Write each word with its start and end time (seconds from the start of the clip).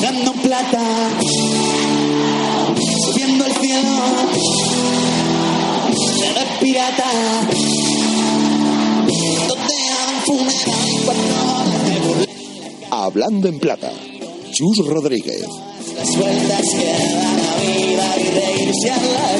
Ganando 0.00 0.32
plata, 0.32 0.80
subiendo 3.04 3.44
el 3.46 3.52
cielo, 3.52 3.88
eres 6.24 6.48
pirata. 6.60 7.10
Donde 9.48 9.74
hagan 9.90 10.18
funeral 10.24 10.82
cuando 11.04 12.08
burle 12.08 12.28
Hablando 12.90 13.48
en 13.48 13.58
plata, 13.58 13.92
Chus 14.50 14.78
Rodríguez. 14.86 15.46
las 15.96 16.16
vueltas 16.16 16.62
que 16.70 16.84
da 16.84 17.36
la 17.36 17.56
vida 17.62 18.16
y 18.18 18.24
reírse 18.30 18.90
a 18.90 18.96
la 18.96 19.31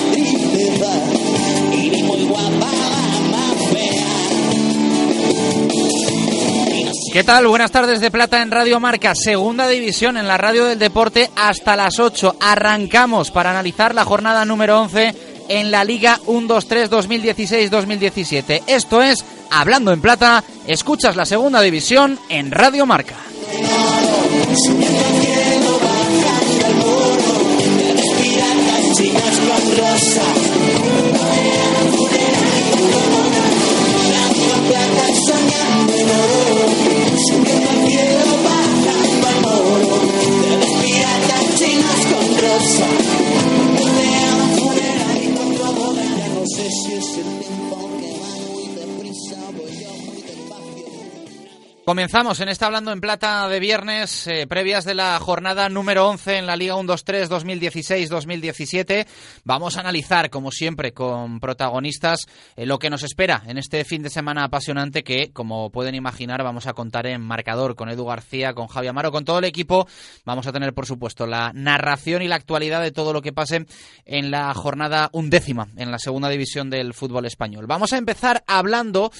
¿Qué 7.13 7.25
tal? 7.25 7.47
Buenas 7.47 7.71
tardes 7.71 8.01
de 8.01 8.11
Plata 8.11 8.41
en 8.41 8.51
Radio 8.51 8.81
Marca, 8.81 9.15
segunda 9.15 9.69
división 9.69 10.17
en 10.17 10.27
la 10.27 10.39
radio 10.39 10.65
del 10.65 10.79
deporte 10.79 11.31
hasta 11.37 11.77
las 11.77 12.01
8. 12.01 12.37
Arrancamos 12.41 13.31
para 13.31 13.51
analizar 13.51 13.95
la 13.95 14.07
jornada 14.07 14.47
número 14.47 14.81
11 14.81 15.15
en 15.51 15.71
la 15.71 15.85
Liga 15.85 16.19
1-2-3 16.27 16.89
2016-2017. 16.89 18.63
Esto 18.67 19.03
es 19.03 19.27
Hablando 19.51 19.93
en 19.93 20.01
Plata, 20.01 20.43
escuchas 20.67 21.15
la 21.15 21.27
segunda 21.27 21.61
división 21.61 22.19
en 22.31 22.51
Radio 22.51 22.87
Marca. 22.87 23.17
Comenzamos 51.85 52.39
en 52.39 52.49
esta 52.49 52.67
Hablando 52.67 52.93
en 52.93 53.01
Plata 53.01 53.49
de 53.49 53.59
viernes, 53.59 54.29
eh, 54.29 54.47
previas 54.47 54.85
de 54.85 54.95
la 54.95 55.19
jornada 55.19 55.69
número 55.69 56.09
11 56.11 56.37
en 56.37 56.47
la 56.47 56.55
Liga 56.55 56.77
1-2-3 56.77 57.27
2016-2017. 57.27 59.05
Vamos 59.43 59.77
a 59.77 59.81
analizar, 59.81 60.31
como 60.31 60.53
siempre, 60.53 60.93
con 60.93 61.41
protagonistas 61.41 62.27
eh, 62.55 62.67
lo 62.67 62.79
que 62.79 62.89
nos 62.89 63.03
espera 63.03 63.43
en 63.49 63.59
este 63.59 63.85
fin 63.85 64.01
de 64.05 64.11
semana 64.11 64.45
apasionante 64.45 65.03
que, 65.03 65.33
como 65.33 65.71
pueden 65.71 65.97
imaginar, 65.97 66.45
vamos 66.45 66.69
a 66.69 66.73
contar 66.73 67.09
en 67.09 67.21
marcador 67.21 67.75
con 67.75 67.89
Edu 67.89 68.05
García, 68.05 68.55
con 68.55 68.69
Javi 68.69 68.87
Amaro, 68.87 69.11
con 69.11 69.25
todo 69.25 69.41
el 69.41 69.45
equipo. 69.45 69.89
Vamos 70.25 70.47
a 70.47 70.53
tener, 70.53 70.75
por 70.75 70.87
supuesto, 70.87 71.27
la 71.27 71.51
narración 71.53 72.23
y 72.23 72.29
la 72.29 72.37
actualidad 72.37 72.81
de 72.81 72.93
todo 72.93 73.13
lo 73.13 73.23
que 73.23 73.33
pase 73.33 73.67
en 74.05 74.31
la 74.31 74.55
jornada 74.55 75.11
undécima 75.13 75.67
en 75.77 75.91
la 75.91 75.99
segunda 75.99 76.29
división 76.29 76.71
del 76.71 76.95
fútbol 76.95 77.27
español. 77.27 77.67
Vamos 77.67 77.93
a 77.93 77.99
empezar 77.99 78.45
hablando 78.47 79.11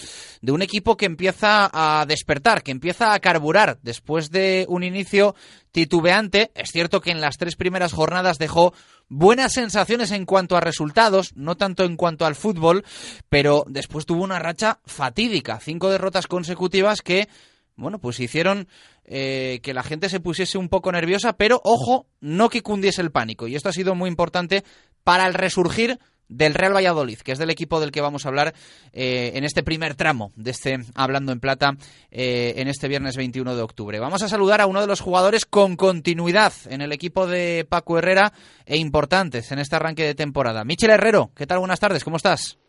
de 0.43 0.53
un 0.53 0.63
equipo 0.63 0.97
que 0.97 1.07
empieza 1.07 1.69
a 1.73 2.07
despertar, 2.07 2.52
que 2.61 2.73
empieza 2.73 3.15
a 3.15 3.21
carburar 3.21 3.79
después 3.83 4.31
de 4.31 4.67
un 4.69 4.83
inicio 4.83 5.35
titubeante. 5.71 6.51
Es 6.55 6.71
cierto 6.71 7.01
que 7.01 7.11
en 7.11 7.23
las 7.23 7.39
tres 7.39 7.57
primeras 7.57 7.95
jornadas 7.95 8.37
dejó 8.37 8.75
buenas 9.09 9.55
sensaciones 9.55 10.11
en 10.11 10.27
cuanto 10.27 10.59
a 10.59 10.61
resultados, 10.61 11.33
no 11.35 11.57
tanto 11.57 11.85
en 11.85 11.97
cuanto 11.97 12.27
al 12.27 12.35
fútbol, 12.35 12.85
pero 13.31 13.65
después 13.67 14.05
tuvo 14.05 14.23
una 14.23 14.39
racha 14.39 14.81
fatídica, 14.85 15.59
cinco 15.59 15.89
derrotas 15.89 16.27
consecutivas 16.27 17.01
que 17.01 17.29
bueno, 17.75 17.99
pues 17.99 18.21
hicieron 18.21 18.69
eh, 19.05 19.61
que 19.63 19.75
la 19.75 19.83
gente 19.83 20.09
se 20.09 20.21
pusiese 20.21 20.59
un 20.59 20.69
poco 20.69 20.93
nerviosa, 20.93 21.33
pero 21.33 21.61
ojo, 21.65 22.07
no 22.21 22.51
que 22.51 22.63
cundiese 22.63 23.01
el 23.01 23.11
pánico. 23.11 23.49
Y 23.49 23.57
esto 23.57 23.71
ha 23.71 23.73
sido 23.73 23.95
muy 23.95 24.09
importante 24.09 24.63
para 25.05 25.27
el 25.27 25.35
resurgir 25.35 25.99
del 26.33 26.55
Real 26.55 26.75
Valladolid, 26.75 27.19
que 27.19 27.33
es 27.33 27.39
del 27.39 27.51
equipo 27.51 27.81
del 27.81 27.93
que 27.93 28.01
vamos 28.01 28.25
a 28.25 28.29
hablar 28.29 28.55
eh, 28.93 29.33
en 29.35 29.45
este 29.45 29.63
primer 29.63 29.95
tramo 29.95 30.33
de 30.37 30.51
este 30.51 30.79
Hablando 30.95 31.33
en 31.33 31.41
Plata 31.41 31.77
eh, 32.11 32.55
en 32.57 32.69
este 32.69 32.89
viernes 32.89 33.17
21 33.17 33.55
de 33.55 33.63
octubre. 33.63 33.99
Vamos 33.99 34.23
a 34.23 34.29
saludar 34.29 34.61
a 34.61 34.67
uno 34.67 34.81
de 34.81 34.87
los 34.87 35.01
jugadores 35.01 35.45
con 35.45 35.77
continuidad 35.77 36.53
en 36.69 36.81
el 36.81 36.93
equipo 36.93 37.27
de 37.27 37.67
Paco 37.69 37.99
Herrera 37.99 38.33
e 38.65 38.77
importantes 38.77 39.53
en 39.53 39.59
este 39.59 39.77
arranque 39.77 40.05
de 40.05 40.15
temporada. 40.15 40.65
Michel 40.65 40.91
Herrero, 40.91 41.31
¿qué 41.37 41.47
tal? 41.47 41.59
Buenas 41.59 41.81
tardes, 41.81 42.05
¿cómo 42.05 42.17
estás? 42.17 42.62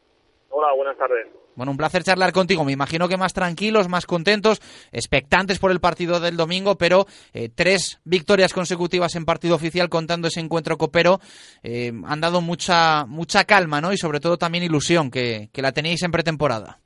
Hola, 0.56 0.72
buenas 0.76 0.96
tardes. 0.96 1.26
Bueno, 1.56 1.72
un 1.72 1.78
placer 1.78 2.04
charlar 2.04 2.32
contigo. 2.32 2.64
Me 2.64 2.72
imagino 2.72 3.10
que 3.10 3.18
más 3.18 3.34
tranquilos, 3.34 3.90
más 3.90 4.06
contentos, 4.06 4.62
expectantes 4.92 5.58
por 5.58 5.72
el 5.72 5.80
partido 5.80 6.20
del 6.20 6.38
domingo, 6.38 6.78
pero 6.78 7.06
eh, 7.34 7.50
tres 7.50 8.00
victorias 8.06 8.54
consecutivas 8.54 9.16
en 9.16 9.26
partido 9.26 9.56
oficial 9.56 9.90
contando 9.90 10.28
ese 10.28 10.42
encuentro 10.42 10.78
copero 10.78 11.18
eh, 11.64 11.92
han 12.06 12.22
dado 12.22 12.42
mucha 12.42 13.06
mucha 13.08 13.46
calma, 13.46 13.82
¿no? 13.82 13.94
Y 13.94 13.98
sobre 13.98 14.20
todo 14.20 14.38
también 14.38 14.64
ilusión, 14.64 15.10
que, 15.10 15.50
que 15.52 15.64
la 15.64 15.72
tenéis 15.72 16.04
en 16.04 16.12
pretemporada. 16.12 16.78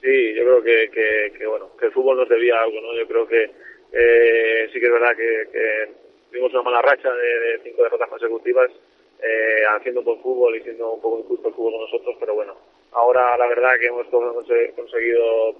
Sí, 0.00 0.34
yo 0.34 0.42
creo 0.44 0.62
que, 0.62 0.90
que, 0.90 1.38
que, 1.38 1.46
bueno, 1.46 1.76
que 1.78 1.86
el 1.86 1.92
fútbol 1.92 2.16
nos 2.16 2.28
debía 2.30 2.54
algo, 2.58 2.80
¿no? 2.80 2.96
Yo 2.96 3.06
creo 3.06 3.28
que 3.28 3.44
eh, 3.92 4.70
sí 4.72 4.80
que 4.80 4.86
es 4.86 4.92
verdad 4.92 5.14
que, 5.14 5.92
tuvimos 6.30 6.50
una 6.54 6.62
mala 6.62 6.80
racha 6.80 7.10
de, 7.12 7.38
de 7.38 7.60
cinco 7.64 7.82
derrotas 7.82 8.08
consecutivas, 8.08 8.70
eh, 9.22 9.62
haciendo 9.76 10.00
un 10.00 10.06
buen 10.06 10.20
fútbol 10.20 10.56
y 10.56 10.62
siendo 10.62 10.94
un 10.94 11.02
poco 11.02 11.20
injusto 11.20 11.48
el 11.48 11.54
fútbol 11.54 11.72
con 11.72 11.80
nosotros, 11.82 12.16
pero 12.18 12.34
bueno, 12.34 12.54
ahora 12.94 13.36
la 13.36 13.46
verdad 13.46 13.72
que 13.78 13.86
hemos 13.86 14.06
conse- 14.08 14.74
conseguido 14.74 15.50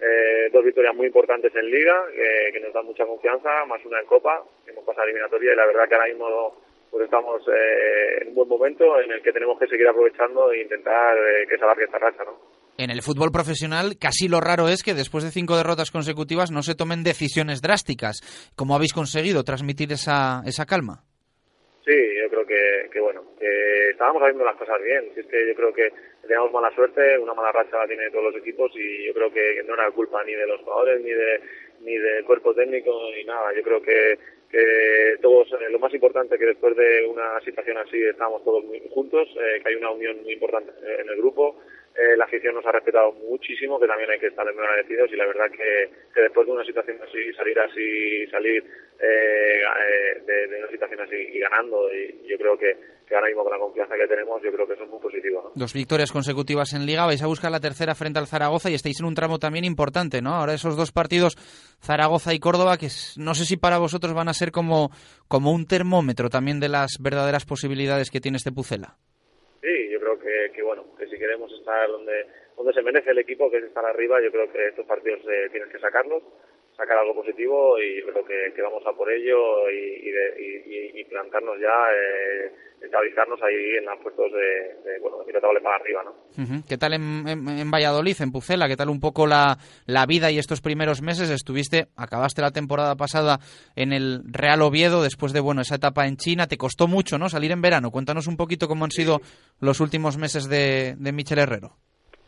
eh, 0.00 0.48
dos 0.52 0.64
victorias 0.64 0.94
muy 0.94 1.06
importantes 1.06 1.54
en 1.54 1.70
Liga, 1.70 2.04
que, 2.14 2.52
que 2.52 2.60
nos 2.60 2.72
dan 2.72 2.86
mucha 2.86 3.04
confianza, 3.04 3.64
más 3.66 3.84
una 3.84 4.00
en 4.00 4.06
Copa, 4.06 4.42
hemos 4.66 4.84
pasado 4.84 5.02
a 5.02 5.04
eliminatoria 5.04 5.52
y 5.52 5.56
la 5.56 5.66
verdad 5.66 5.88
que 5.88 5.94
ahora 5.94 6.06
mismo 6.08 6.56
pues 6.90 7.04
estamos 7.04 7.42
eh, 7.48 8.22
en 8.22 8.28
un 8.28 8.34
buen 8.34 8.48
momento 8.48 8.98
en 9.00 9.12
el 9.12 9.20
que 9.20 9.32
tenemos 9.32 9.58
que 9.58 9.66
seguir 9.66 9.86
aprovechando 9.88 10.50
e 10.52 10.62
intentar 10.62 11.16
eh, 11.18 11.46
que 11.48 11.58
se 11.58 11.64
alargue 11.64 11.84
esta 11.84 11.98
racha, 11.98 12.24
¿no? 12.24 12.40
En 12.78 12.90
el 12.90 13.02
fútbol 13.02 13.32
profesional 13.32 13.98
casi 14.00 14.28
lo 14.28 14.40
raro 14.40 14.68
es 14.68 14.84
que 14.84 14.94
después 14.94 15.24
de 15.24 15.32
cinco 15.32 15.56
derrotas 15.56 15.90
consecutivas 15.90 16.52
no 16.52 16.62
se 16.62 16.76
tomen 16.76 17.02
decisiones 17.02 17.60
drásticas. 17.60 18.20
¿Cómo 18.56 18.76
habéis 18.76 18.94
conseguido 18.94 19.42
transmitir 19.42 19.90
esa, 19.90 20.42
esa 20.46 20.64
calma? 20.64 21.02
Sí, 21.84 21.98
yo 22.22 22.28
creo 22.30 22.46
que, 22.46 22.88
que 22.92 23.00
bueno, 23.00 23.22
que 23.36 23.90
estábamos 23.90 24.22
haciendo 24.22 24.44
las 24.44 24.56
cosas 24.56 24.80
bien. 24.80 25.10
Es 25.16 25.26
que 25.26 25.48
yo 25.48 25.54
creo 25.56 25.72
que 25.74 25.88
teníamos 26.28 26.52
mala 26.52 26.70
suerte, 26.74 27.18
una 27.18 27.34
mala 27.34 27.50
racha 27.50 27.78
la 27.78 27.86
tienen 27.88 28.12
todos 28.12 28.32
los 28.32 28.36
equipos 28.36 28.70
y 28.76 29.06
yo 29.06 29.14
creo 29.14 29.32
que 29.32 29.62
no 29.66 29.74
era 29.74 29.90
culpa 29.90 30.22
ni 30.24 30.34
de 30.34 30.46
los 30.46 30.60
jugadores, 30.60 31.00
ni 31.00 31.10
de 31.10 31.40
ni 31.80 31.96
del 31.96 32.24
cuerpo 32.24 32.54
técnico, 32.54 32.92
ni 33.14 33.24
nada. 33.24 33.52
Yo 33.54 33.62
creo 33.62 33.80
que, 33.82 34.18
que 34.50 35.16
todos, 35.22 35.50
eh, 35.52 35.70
lo 35.70 35.78
más 35.78 35.92
importante 35.94 36.38
que 36.38 36.46
después 36.46 36.76
de 36.76 37.06
una 37.06 37.40
situación 37.40 37.78
así 37.78 38.02
estamos 38.02 38.44
todos 38.44 38.64
muy 38.64 38.82
juntos, 38.90 39.28
eh, 39.36 39.60
que 39.62 39.68
hay 39.68 39.74
una 39.76 39.90
unión 39.90 40.22
muy 40.22 40.32
importante 40.32 40.72
en 41.00 41.08
el 41.08 41.16
grupo. 41.16 41.56
Eh, 41.98 42.16
la 42.16 42.26
afición 42.26 42.54
nos 42.54 42.64
ha 42.64 42.70
respetado 42.70 43.10
muchísimo, 43.10 43.80
que 43.80 43.88
también 43.88 44.08
hay 44.08 44.20
que 44.20 44.28
estar 44.28 44.46
muy 44.54 44.62
agradecidos 44.62 45.10
y 45.12 45.16
la 45.16 45.26
verdad 45.26 45.50
que, 45.50 45.90
que 46.14 46.20
después 46.20 46.46
de 46.46 46.52
una 46.52 46.64
situación 46.64 46.96
así, 47.02 47.32
salir 47.32 47.58
así, 47.58 48.26
salir 48.30 48.62
eh, 49.00 49.62
eh, 49.62 50.22
de, 50.24 50.46
de 50.46 50.58
una 50.60 50.70
situación 50.70 51.00
así 51.00 51.16
y 51.16 51.40
ganando, 51.40 51.92
y 51.92 52.24
yo 52.28 52.38
creo 52.38 52.56
que, 52.56 52.76
que 53.04 53.16
ahora 53.16 53.26
mismo 53.26 53.42
con 53.42 53.52
la 53.52 53.58
confianza 53.58 53.96
que 53.96 54.06
tenemos, 54.06 54.40
yo 54.42 54.52
creo 54.52 54.64
que 54.68 54.74
eso 54.74 54.84
es 54.84 54.90
muy 54.90 55.00
positivo. 55.00 55.42
¿no? 55.42 55.50
Dos 55.56 55.74
victorias 55.74 56.12
consecutivas 56.12 56.72
en 56.72 56.86
Liga, 56.86 57.04
vais 57.04 57.20
a 57.20 57.26
buscar 57.26 57.50
la 57.50 57.58
tercera 57.58 57.96
frente 57.96 58.20
al 58.20 58.28
Zaragoza 58.28 58.70
y 58.70 58.74
estáis 58.74 59.00
en 59.00 59.06
un 59.06 59.16
tramo 59.16 59.40
también 59.40 59.64
importante, 59.64 60.22
¿no? 60.22 60.34
Ahora 60.34 60.54
esos 60.54 60.76
dos 60.76 60.92
partidos, 60.92 61.34
Zaragoza 61.82 62.32
y 62.32 62.38
Córdoba, 62.38 62.76
que 62.76 62.86
no 63.16 63.34
sé 63.34 63.44
si 63.44 63.56
para 63.56 63.78
vosotros 63.78 64.14
van 64.14 64.28
a 64.28 64.34
ser 64.34 64.52
como, 64.52 64.90
como 65.26 65.50
un 65.50 65.66
termómetro 65.66 66.28
también 66.28 66.60
de 66.60 66.68
las 66.68 66.98
verdaderas 67.00 67.44
posibilidades 67.44 68.12
que 68.12 68.20
tiene 68.20 68.36
este 68.36 68.52
Pucela. 68.52 68.94
Sí, 69.62 69.90
yo 69.90 69.98
creo 69.98 70.18
que, 70.20 70.52
que 70.54 70.62
bueno, 70.62 70.84
queremos 71.18 71.52
estar 71.52 71.88
donde 71.88 72.26
donde 72.58 72.72
se 72.72 72.82
merece 72.82 73.10
el 73.12 73.18
equipo, 73.18 73.48
que 73.50 73.58
es 73.58 73.64
estar 73.64 73.84
arriba, 73.84 74.20
yo 74.20 74.32
creo 74.32 74.50
que 74.50 74.66
estos 74.66 74.84
partidos 74.84 75.20
eh, 75.30 75.48
tienes 75.52 75.70
que 75.70 75.78
sacarlos. 75.78 76.24
Sacar 76.78 76.96
algo 76.96 77.12
positivo 77.16 77.76
y 77.80 78.00
creo 78.02 78.24
que, 78.24 78.52
que 78.54 78.62
vamos 78.62 78.82
a 78.86 78.92
por 78.92 79.10
ello 79.10 79.68
y, 79.68 80.08
y, 80.08 80.10
de- 80.12 80.34
y- 80.38 81.00
y 81.00 81.04
plantarnos 81.06 81.56
ya, 81.60 81.74
eh, 81.92 82.52
estabilizarnos 82.80 83.40
ahí 83.42 83.76
en 83.78 83.84
los 83.84 83.98
puestos 83.98 84.30
de, 84.32 84.90
de 84.90 84.98
bueno, 85.00 85.18
de 85.26 85.32
para 85.60 85.74
arriba, 85.74 86.04
¿no? 86.04 86.62
¿Qué 86.68 86.76
tal 86.78 86.94
en, 86.94 87.26
en- 87.26 87.48
en 87.48 87.70
Valladolid, 87.72 88.14
en 88.20 88.30
Pucela? 88.30 88.68
¿Qué 88.68 88.76
tal 88.76 88.90
un 88.90 89.00
poco 89.00 89.26
la, 89.26 89.58
la 89.86 90.06
vida 90.06 90.30
y 90.30 90.38
estos 90.38 90.60
primeros 90.60 91.02
meses? 91.02 91.30
Estuviste, 91.30 91.86
acabaste 91.96 92.42
la 92.42 92.52
temporada 92.52 92.94
pasada 92.94 93.38
en 93.74 93.92
el 93.92 94.20
Real 94.30 94.62
Oviedo 94.62 95.02
después 95.02 95.32
de 95.32 95.40
bueno 95.40 95.62
esa 95.62 95.74
etapa 95.76 96.06
en 96.06 96.16
China. 96.16 96.46
Te 96.46 96.56
costó 96.58 96.86
mucho, 96.86 97.18
¿no? 97.18 97.28
Salir 97.28 97.50
en 97.50 97.60
verano. 97.62 97.90
Cuéntanos 97.90 98.28
un 98.28 98.36
poquito 98.36 98.68
cómo 98.68 98.84
han 98.84 98.92
sido 98.92 99.18
los 99.60 99.80
últimos 99.80 100.16
meses 100.16 100.48
de, 100.48 100.94
de 100.96 101.12
Michel 101.12 101.40
Herrero. 101.40 101.72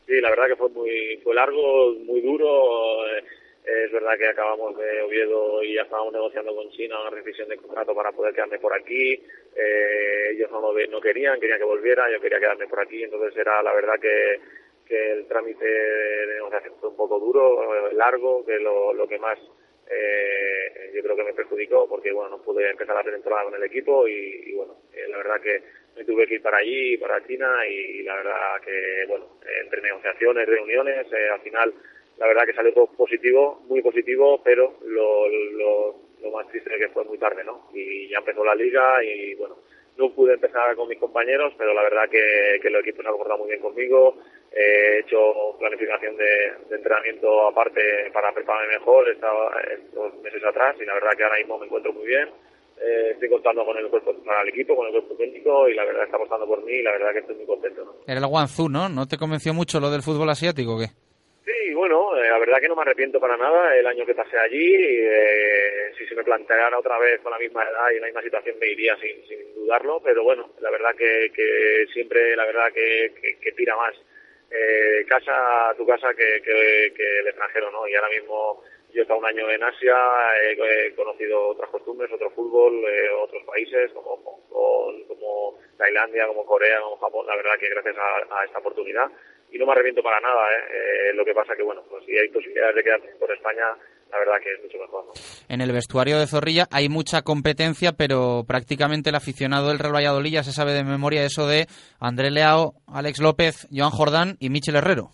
Sí, 0.09 0.21
la 0.21 0.31
verdad 0.31 0.49
que 0.49 0.57
fue 0.57 0.69
muy 0.71 1.21
fue 1.23 1.35
largo, 1.37 1.95
muy 2.05 2.21
duro. 2.21 3.07
eh, 3.07 3.23
Es 3.71 3.93
verdad 3.93 4.19
que 4.19 4.27
acabamos 4.27 4.77
de 4.77 5.03
Oviedo 5.03 5.63
y 5.63 5.75
ya 5.75 5.83
estábamos 5.83 6.13
negociando 6.13 6.55
con 6.55 6.69
China 6.71 7.01
una 7.01 7.11
rescisión 7.11 7.49
de 7.49 7.57
contrato 7.57 7.95
para 7.95 8.11
poder 8.11 8.35
quedarme 8.35 8.59
por 8.59 8.75
aquí. 8.75 9.13
Eh, 9.55 10.31
ellos 10.33 10.51
no, 10.51 10.61
lo 10.61 10.87
no 10.89 11.01
querían, 11.01 11.39
querían 11.39 11.59
que 11.59 11.65
volviera, 11.65 12.11
yo 12.11 12.21
quería 12.21 12.41
quedarme 12.41 12.67
por 12.67 12.81
aquí. 12.81 13.05
Entonces 13.05 13.37
era 13.37 13.63
la 13.63 13.73
verdad 13.73 13.95
que, 14.01 14.41
que 14.87 15.13
el 15.13 15.27
trámite 15.27 15.65
de 15.65 16.35
negociación 16.35 16.75
fue 16.81 16.89
un 16.89 16.97
poco 16.97 17.21
duro, 17.21 17.93
largo, 17.93 18.45
que 18.45 18.59
lo, 18.59 18.93
lo 18.93 19.07
que 19.07 19.19
más 19.19 19.39
eh, 19.91 20.93
yo 20.95 21.03
creo 21.03 21.17
que 21.17 21.25
me 21.25 21.35
perjudicó 21.35 21.89
porque 21.89 22.13
bueno 22.13 22.37
no 22.37 22.43
pude 22.43 22.71
empezar 22.71 22.95
la 22.95 23.03
pretemporada 23.03 23.45
con 23.45 23.55
el 23.57 23.65
equipo 23.65 24.07
y, 24.07 24.13
y, 24.47 24.53
bueno 24.53 24.77
eh, 24.93 25.09
la 25.09 25.17
verdad 25.17 25.41
que 25.41 25.63
me 25.97 26.05
tuve 26.05 26.29
que 26.29 26.35
ir 26.35 26.43
para 26.43 26.59
allí 26.59 26.97
para 26.97 27.27
China 27.27 27.67
y, 27.69 28.05
la 28.05 28.15
verdad 28.15 28.61
que 28.65 29.05
bueno 29.09 29.41
entre 29.63 29.83
negociaciones 29.83 30.47
reuniones 30.47 31.07
eh, 31.13 31.29
al 31.31 31.41
final 31.41 31.75
la 32.21 32.27
verdad 32.27 32.45
que 32.47 32.53
salió 32.53 32.73
positivo 32.87 33.63
muy 33.69 33.83
positivo 33.83 34.41
pero 34.45 34.75
lo, 34.85 36.11
más 36.31 36.47
triste 36.49 36.71
es 36.73 36.87
que 36.87 36.93
fue 36.93 37.05
muy 37.05 37.19
tarde 37.19 37.43
no 37.43 37.69
y 37.75 38.09
ya 38.09 38.19
empezó 38.19 38.45
la 38.45 38.55
liga 38.55 39.03
y 39.03 39.35
bueno 39.35 39.57
no 40.01 40.11
pude 40.15 40.33
empezar 40.33 40.75
con 40.77 40.89
mis 40.89 40.99
compañeros, 40.99 41.53
pero 41.59 41.75
la 41.75 41.83
verdad 41.83 42.09
que, 42.11 42.59
que 42.63 42.69
el 42.69 42.77
equipo 42.77 43.03
se 43.03 43.09
ha 43.09 43.11
comportado 43.11 43.41
muy 43.41 43.51
bien 43.51 43.61
conmigo. 43.61 44.17
Eh, 44.51 44.97
he 44.97 44.99
hecho 45.01 45.57
planificación 45.59 46.17
de, 46.17 46.75
entrenamiento 46.75 47.49
aparte 47.49 48.11
para 48.13 48.33
prepararme 48.33 48.79
mejor 48.79 49.09
estaba 49.11 49.53
estos 49.61 50.15
meses 50.23 50.43
atrás 50.43 50.77
y 50.81 50.85
la 50.85 50.95
verdad 50.95 51.11
que 51.17 51.25
ahora 51.25 51.39
mismo 51.39 51.59
me 51.59 51.67
encuentro 51.67 51.93
muy 51.93 52.07
bien. 52.07 52.29
Eh, 52.83 53.11
estoy 53.13 53.29
contando 53.29 53.65
con 53.65 53.77
el 53.77 53.89
cuerpo 53.89 54.15
para 54.25 54.41
el 54.43 54.49
equipo, 54.49 54.75
con 54.75 54.87
el 54.87 54.93
cuerpo 54.93 55.15
técnico 55.15 55.69
y 55.69 55.75
la 55.75 55.85
verdad 55.85 56.05
está 56.05 56.17
apostando 56.17 56.47
por 56.47 56.65
mí 56.65 56.73
y 56.73 56.83
la 56.83 56.93
verdad 56.93 57.13
que 57.13 57.19
estoy 57.19 57.37
muy 57.37 57.47
contento. 57.47 57.85
¿no? 57.85 57.95
Era 58.07 58.21
el 58.21 58.27
Guangzhou, 58.27 58.71
¿no? 58.71 58.89
¿No 58.89 59.07
te 59.07 59.19
convenció 59.19 59.53
mucho 59.53 59.81
lo 59.81 59.91
del 59.91 60.03
fútbol 60.03 60.31
asiático 60.31 60.77
o 60.77 60.79
qué? 60.79 61.10
Sí, 61.51 61.75
bueno, 61.75 62.17
eh, 62.17 62.29
la 62.29 62.39
verdad 62.39 62.61
que 62.61 62.69
no 62.69 62.77
me 62.77 62.83
arrepiento 62.83 63.19
para 63.19 63.37
nada 63.37 63.75
el 63.77 63.87
año 63.87 64.07
que 64.07 64.15
pasé 64.15 64.39
allí. 64.39 64.75
eh, 64.77 65.93
si 65.99 66.07
se 66.07 66.15
me 66.15 66.23
planteara 66.23 66.79
otra 66.79 66.99
vez 66.99 67.21
con 67.21 67.33
la 67.33 67.39
misma 67.39 67.65
edad 67.65 67.91
y 67.91 67.99
la 67.99 68.07
misma 68.07 68.23
situación 68.23 68.57
me 68.61 68.69
iría 68.69 68.97
sin, 68.99 69.27
sin 69.27 69.55
dudarlo, 69.55 70.01
pero 70.03 70.23
bueno, 70.23 70.51
la 70.61 70.71
verdad 70.71 70.95
que, 70.97 71.31
que 71.35 71.87
siempre, 71.93 72.37
la 72.37 72.45
verdad 72.47 72.73
que, 72.73 73.13
que, 73.43 73.53
tira 73.53 73.75
más 73.77 73.95
eh, 74.51 75.05
casa 75.09 75.75
tu 75.77 75.87
casa 75.87 76.15
que, 76.15 76.41
que, 76.43 76.93
que 76.97 77.19
el 77.21 77.27
extranjero, 77.29 77.71
¿no? 77.73 77.89
Y 77.89 77.95
ahora 77.95 78.11
mismo 78.11 78.63
yo 78.93 79.01
he 79.01 79.03
estado 79.03 79.21
un 79.21 79.27
año 79.27 79.49
en 79.51 79.63
Asia, 79.63 79.97
he, 80.43 80.95
conocido 80.95 81.49
otras 81.49 81.71
costumbres, 81.71 82.11
otro 82.13 82.31
fútbol, 82.31 82.85
eh, 82.89 83.11
otros 83.23 83.43
países 83.45 83.91
como 83.93 84.17
Hong 84.17 84.49
Kong, 84.49 85.07
como 85.09 85.59
Tailandia, 85.77 86.27
como 86.27 86.45
Corea, 86.45 86.81
como 86.81 86.97
Japón, 86.99 87.27
la 87.27 87.37
verdad 87.37 87.59
que 87.59 87.69
gracias 87.69 87.97
a, 87.97 88.45
esta 88.45 88.59
oportunidad 88.59 89.11
y 89.53 89.59
no 89.59 89.67
me 89.67 89.73
arrepiento 89.73 90.03
para 90.03 90.21
nada, 90.21 90.53
¿eh? 90.53 91.11
Eh, 91.11 91.15
lo 91.15 91.25
que 91.25 91.35
pasa 91.35 91.57
que, 91.57 91.63
bueno, 91.63 91.83
pues 91.89 92.05
si 92.05 92.17
hay 92.17 92.29
posibilidades 92.29 92.77
de 92.77 92.83
quedarme 92.85 93.09
por 93.19 93.33
España, 93.33 93.65
la 94.11 94.19
verdad 94.19 94.41
que 94.43 94.53
es 94.53 94.63
mucho 94.63 94.79
mejor, 94.79 95.07
¿no? 95.07 95.13
En 95.49 95.61
el 95.61 95.73
vestuario 95.73 96.19
de 96.19 96.27
Zorrilla 96.27 96.67
hay 96.71 96.89
mucha 96.89 97.23
competencia, 97.23 97.93
pero 97.93 98.45
prácticamente 98.47 99.11
el 99.11 99.17
aficionado 99.17 99.69
del 99.69 99.79
Real 99.79 99.95
Valladolid 99.95 100.33
ya 100.33 100.43
se 100.45 100.53
sabe 100.53 100.73
de 100.73 100.85
memoria 100.85 101.25
eso 101.25 101.49
de 101.49 101.67
André 101.99 102.31
Leao, 102.31 102.75
Alex 102.87 103.21
López, 103.21 103.67
Joan 103.73 103.91
Jordán 103.91 104.37
y 104.39 104.51
Michel 104.51 104.77
Herrero. 104.77 105.11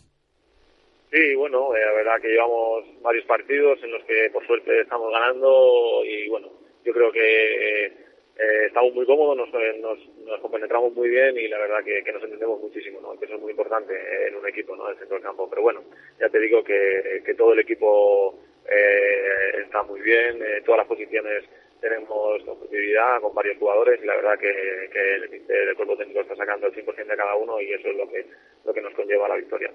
Sí, 1.17 1.35
bueno, 1.35 1.75
eh, 1.75 1.81
la 1.81 1.93
verdad 1.93 2.21
que 2.21 2.29
llevamos 2.29 2.85
varios 3.01 3.25
partidos 3.25 3.83
en 3.83 3.91
los 3.91 4.05
que 4.05 4.29
por 4.31 4.47
suerte 4.47 4.83
estamos 4.83 5.11
ganando 5.11 6.05
y 6.05 6.29
bueno, 6.29 6.53
yo 6.85 6.93
creo 6.93 7.11
que 7.11 7.87
eh, 7.87 8.67
estamos 8.67 8.93
muy 8.93 9.07
cómodos, 9.07 9.35
nos, 9.35 9.49
eh, 9.55 9.79
nos, 9.81 9.99
nos 10.27 10.39
compenetramos 10.41 10.93
muy 10.93 11.09
bien 11.09 11.39
y 11.39 11.49
la 11.49 11.57
verdad 11.57 11.83
que, 11.83 12.13
nos 12.13 12.23
entendemos 12.23 12.61
muchísimo, 12.61 13.01
¿no? 13.01 13.19
que 13.19 13.25
eso 13.25 13.37
es 13.37 13.41
muy 13.41 13.53
importante 13.53 13.95
en 14.29 14.37
un 14.37 14.47
equipo, 14.47 14.77
¿no? 14.77 14.91
el 14.91 14.99
centro 14.99 15.17
del 15.17 15.25
campo. 15.25 15.49
Pero 15.49 15.63
bueno, 15.63 15.85
ya 16.21 16.29
te 16.29 16.39
digo 16.39 16.63
que, 16.63 17.35
todo 17.35 17.55
el 17.55 17.61
equipo 17.61 18.39
eh, 18.71 19.63
está 19.65 19.85
muy 19.85 20.03
bien, 20.03 20.43
eh, 20.43 20.61
todas 20.67 20.81
las 20.81 20.87
posiciones 20.87 21.45
tenemos 21.89 22.43
competitividad 22.45 23.21
con 23.21 23.35
varios 23.35 23.59
jugadores 23.59 24.01
y 24.03 24.07
la 24.07 24.17
verdad 24.17 24.39
que, 24.39 24.53
que 24.93 25.15
el, 25.15 25.25
el 25.71 25.77
cuerpo 25.77 25.97
técnico 25.97 26.21
está 26.21 26.37
sacando 26.37 26.67
el 26.67 26.75
100% 26.75 27.07
de 27.07 27.17
cada 27.17 27.37
uno 27.37 27.61
y 27.61 27.73
eso 27.73 27.89
es 27.89 27.97
lo 27.97 28.09
que 28.09 28.27
lo 28.67 28.75
que 28.75 28.83
nos 28.83 28.93
conlleva 28.95 29.27
a 29.27 29.29
la 29.29 29.37
victoria. 29.37 29.71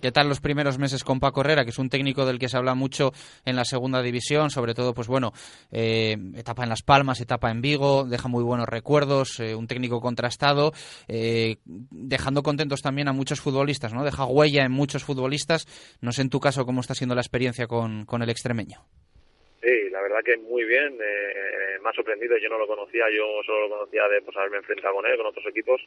¿Qué 0.00 0.12
tal 0.12 0.28
los 0.28 0.40
primeros 0.40 0.78
meses 0.78 1.02
con 1.02 1.18
Paco 1.18 1.40
Herrera, 1.40 1.64
que 1.64 1.70
es 1.70 1.78
un 1.78 1.88
técnico 1.88 2.24
del 2.24 2.38
que 2.38 2.48
se 2.48 2.56
habla 2.56 2.74
mucho 2.74 3.10
en 3.44 3.56
la 3.56 3.64
segunda 3.64 4.02
división, 4.02 4.50
sobre 4.50 4.72
todo, 4.72 4.94
pues 4.94 5.08
bueno, 5.08 5.32
eh, 5.72 6.16
etapa 6.36 6.62
en 6.62 6.68
Las 6.68 6.82
Palmas, 6.82 7.20
etapa 7.20 7.50
en 7.50 7.60
Vigo, 7.60 8.04
deja 8.04 8.28
muy 8.28 8.44
buenos 8.44 8.68
recuerdos, 8.68 9.40
eh, 9.40 9.54
un 9.54 9.66
técnico 9.66 10.00
contrastado, 10.00 10.72
eh, 11.08 11.56
dejando 11.64 12.42
contentos 12.42 12.82
también 12.82 13.08
a 13.08 13.12
muchos 13.12 13.40
futbolistas, 13.40 13.92
¿no? 13.92 14.04
Deja 14.04 14.26
huella 14.26 14.64
en 14.64 14.72
muchos 14.72 15.04
futbolistas. 15.04 15.66
No 16.00 16.12
sé 16.12 16.22
en 16.22 16.30
tu 16.30 16.38
caso 16.38 16.64
cómo 16.64 16.80
está 16.80 16.94
siendo 16.94 17.16
la 17.16 17.22
experiencia 17.22 17.66
con, 17.66 18.06
con 18.06 18.22
el 18.22 18.30
extremeño. 18.30 18.78
Sí, 19.60 19.90
la 19.90 19.95
verdad 20.16 20.24
que 20.24 20.36
muy 20.38 20.64
bien, 20.64 20.98
eh, 21.02 21.78
me 21.82 21.90
ha 21.90 21.92
sorprendido, 21.92 22.36
yo 22.38 22.48
no 22.48 22.58
lo 22.58 22.66
conocía, 22.66 23.04
yo 23.10 23.42
solo 23.44 23.68
lo 23.68 23.76
conocía 23.76 24.08
de 24.08 24.22
pues, 24.22 24.36
haberme 24.36 24.58
enfrentado 24.58 24.94
con 24.94 25.06
él, 25.06 25.16
con 25.16 25.26
otros 25.26 25.46
equipos, 25.46 25.80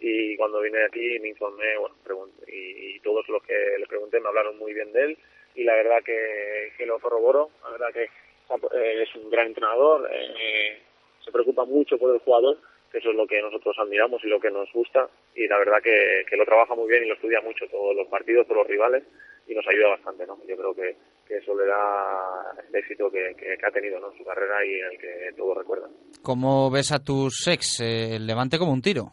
y 0.00 0.36
cuando 0.36 0.60
vine 0.60 0.84
aquí 0.84 1.18
me 1.20 1.28
informé, 1.28 1.76
bueno, 1.78 1.94
pregunté, 2.02 2.52
y, 2.52 2.96
y, 2.96 3.00
todos 3.00 3.28
los 3.28 3.42
que 3.44 3.54
le 3.78 3.86
pregunté 3.86 4.20
me 4.20 4.28
hablaron 4.28 4.58
muy 4.58 4.74
bien 4.74 4.92
de 4.92 5.02
él, 5.02 5.18
y 5.54 5.64
la 5.64 5.74
verdad 5.74 6.02
que, 6.04 6.72
que 6.76 6.86
lo 6.86 6.98
corroboro, 6.98 7.50
la 7.62 7.70
verdad 7.70 7.92
que 7.92 8.04
eh, 8.04 9.02
es 9.02 9.14
un 9.14 9.30
gran 9.30 9.48
entrenador, 9.48 10.08
eh, 10.12 10.80
se 11.24 11.30
preocupa 11.30 11.64
mucho 11.64 11.98
por 11.98 12.12
el 12.12 12.20
jugador, 12.20 12.58
que 12.90 12.98
eso 12.98 13.10
es 13.10 13.16
lo 13.16 13.26
que 13.26 13.40
nosotros 13.42 13.76
admiramos 13.78 14.22
y 14.24 14.28
lo 14.28 14.40
que 14.40 14.50
nos 14.50 14.70
gusta, 14.72 15.08
y 15.34 15.46
la 15.46 15.58
verdad 15.58 15.82
que, 15.82 16.24
que 16.28 16.36
lo 16.36 16.44
trabaja 16.44 16.74
muy 16.74 16.88
bien 16.88 17.04
y 17.04 17.08
lo 17.08 17.14
estudia 17.14 17.40
mucho 17.40 17.66
todos 17.68 17.94
los 17.94 18.08
partidos, 18.08 18.46
todos 18.46 18.58
los 18.58 18.68
rivales, 18.68 19.04
y 19.46 19.54
nos 19.54 19.66
ayuda 19.66 19.88
bastante, 19.88 20.26
¿no? 20.26 20.38
Yo 20.46 20.56
creo 20.56 20.74
que, 20.74 20.96
que 21.26 21.36
eso 21.38 21.54
le 21.54 21.66
da 21.66 22.54
el 22.68 22.74
éxito 22.74 23.10
que, 23.10 23.34
que, 23.34 23.56
que, 23.56 23.66
ha 23.66 23.70
tenido 23.70 23.98
¿no? 23.98 24.12
en 24.12 24.18
su 24.18 24.24
carrera 24.24 24.64
y 24.64 24.74
en 24.74 24.86
el 24.92 24.98
que 24.98 25.32
todos 25.36 25.56
recuerdan. 25.56 25.90
¿Cómo 26.22 26.70
ves 26.70 26.92
a 26.92 27.02
tus 27.02 27.46
ex? 27.48 27.80
Eh, 27.80 28.16
el 28.16 28.26
Levante 28.26 28.58
como 28.58 28.72
un 28.72 28.82
tiro. 28.82 29.12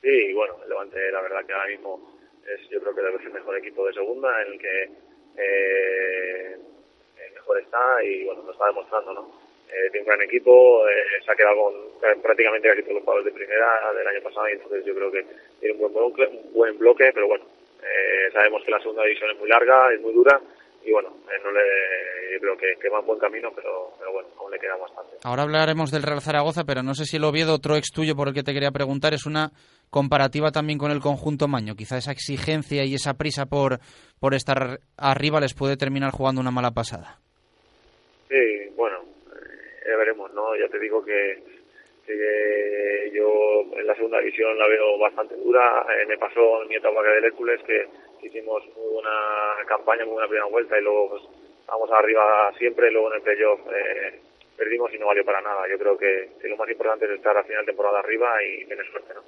Sí, 0.00 0.32
bueno, 0.32 0.56
el 0.62 0.68
Levante 0.68 0.98
la 1.10 1.22
verdad 1.22 1.44
que 1.44 1.52
ahora 1.52 1.68
mismo 1.68 2.18
es 2.46 2.68
yo 2.70 2.80
creo 2.80 2.94
que 2.94 3.02
debe 3.02 3.18
ser 3.18 3.26
el 3.26 3.34
mejor 3.34 3.56
equipo 3.58 3.86
de 3.86 3.92
segunda 3.92 4.42
en 4.42 4.52
el 4.52 4.58
que 4.58 4.82
eh, 5.36 6.56
mejor 7.34 7.60
está 7.60 8.04
y 8.04 8.24
bueno, 8.24 8.42
lo 8.44 8.52
está 8.52 8.66
demostrando, 8.66 9.14
¿no? 9.14 9.49
Eh, 9.70 9.90
tiene 9.92 10.02
un 10.02 10.08
gran 10.08 10.22
equipo, 10.22 10.86
eh, 10.88 11.22
se 11.24 11.30
ha 11.30 11.36
quedado 11.36 11.56
con 11.56 12.20
prácticamente 12.20 12.68
casi 12.68 12.82
todos 12.82 12.94
los 12.94 13.04
jugadores 13.04 13.26
de 13.26 13.38
primera 13.38 13.92
del 13.96 14.06
año 14.06 14.22
pasado 14.22 14.48
y 14.48 14.52
entonces 14.52 14.84
yo 14.84 14.94
creo 14.94 15.12
que 15.12 15.24
tiene 15.60 15.74
un 15.74 15.80
buen 15.80 15.94
bloque, 15.94 16.26
un 16.26 16.52
buen 16.52 16.78
bloque 16.78 17.10
pero 17.14 17.28
bueno, 17.28 17.44
eh, 17.82 18.32
sabemos 18.32 18.64
que 18.64 18.70
la 18.72 18.80
segunda 18.80 19.04
división 19.04 19.30
es 19.30 19.38
muy 19.38 19.48
larga, 19.48 19.92
es 19.94 20.00
muy 20.00 20.12
dura 20.12 20.40
y 20.84 20.92
bueno, 20.92 21.10
eh, 21.28 21.38
no 21.44 21.52
le, 21.52 21.60
yo 22.32 22.40
creo 22.40 22.56
que, 22.56 22.80
que, 22.80 22.88
va 22.88 23.00
en 23.00 23.06
buen 23.06 23.18
camino, 23.18 23.50
pero, 23.54 23.92
pero 23.98 24.12
bueno, 24.12 24.28
aún 24.38 24.50
le 24.50 24.58
queda 24.58 24.76
bastante. 24.76 25.18
Ahora 25.24 25.42
hablaremos 25.42 25.90
del 25.90 26.02
Real 26.02 26.22
Zaragoza, 26.22 26.64
pero 26.64 26.82
no 26.82 26.94
sé 26.94 27.04
si 27.04 27.18
el 27.18 27.24
Oviedo, 27.24 27.54
otro 27.54 27.76
ex 27.76 27.90
tuyo 27.92 28.16
por 28.16 28.28
el 28.28 28.34
que 28.34 28.42
te 28.42 28.54
quería 28.54 28.70
preguntar, 28.70 29.12
es 29.12 29.26
una 29.26 29.50
comparativa 29.90 30.50
también 30.50 30.78
con 30.78 30.90
el 30.90 31.00
conjunto 31.00 31.48
Maño. 31.48 31.74
Quizá 31.74 31.98
esa 31.98 32.12
exigencia 32.12 32.84
y 32.84 32.94
esa 32.94 33.14
prisa 33.14 33.46
por, 33.46 33.78
por 34.18 34.34
estar 34.34 34.80
arriba 34.96 35.40
les 35.40 35.54
puede 35.54 35.76
terminar 35.76 36.12
jugando 36.12 36.40
una 36.40 36.50
mala 36.50 36.70
pasada. 36.70 37.18
Sí, 38.28 38.59
ya 39.90 39.96
veremos, 39.96 40.32
¿no? 40.32 40.56
Ya 40.56 40.68
te 40.68 40.78
digo 40.78 41.04
que, 41.04 41.42
que 42.06 43.10
yo 43.14 43.62
en 43.76 43.86
la 43.86 43.94
segunda 43.94 44.18
división 44.20 44.58
la 44.58 44.68
veo 44.68 44.98
bastante 44.98 45.36
dura. 45.36 45.84
Eh, 45.90 46.06
me 46.06 46.18
pasó 46.18 46.62
en 46.62 46.68
mi 46.68 46.76
etapa 46.76 47.02
del 47.02 47.24
Hércules 47.24 47.60
que 47.66 47.86
hicimos 48.22 48.62
muy 48.76 48.94
buena 48.94 49.10
campaña, 49.66 50.04
muy 50.04 50.14
buena 50.14 50.28
primera 50.28 50.46
vuelta 50.46 50.78
y 50.78 50.82
luego 50.82 51.10
pues, 51.10 51.22
vamos 51.66 51.90
arriba 51.92 52.52
siempre, 52.58 52.90
luego 52.90 53.10
en 53.10 53.16
el 53.16 53.22
playoff 53.22 53.60
eh, 53.68 54.20
perdimos 54.56 54.92
y 54.94 54.98
no 54.98 55.06
valió 55.06 55.24
para 55.24 55.40
nada. 55.40 55.68
Yo 55.70 55.78
creo 55.78 55.96
que, 55.96 56.30
que, 56.40 56.48
lo 56.48 56.56
más 56.56 56.68
importante 56.68 57.06
es 57.06 57.12
estar 57.12 57.36
a 57.36 57.44
final 57.44 57.64
de 57.64 57.72
temporada 57.72 58.00
arriba 58.00 58.28
y 58.44 58.66
tener 58.66 58.86
suerte, 58.90 59.14
¿no? 59.14 59.22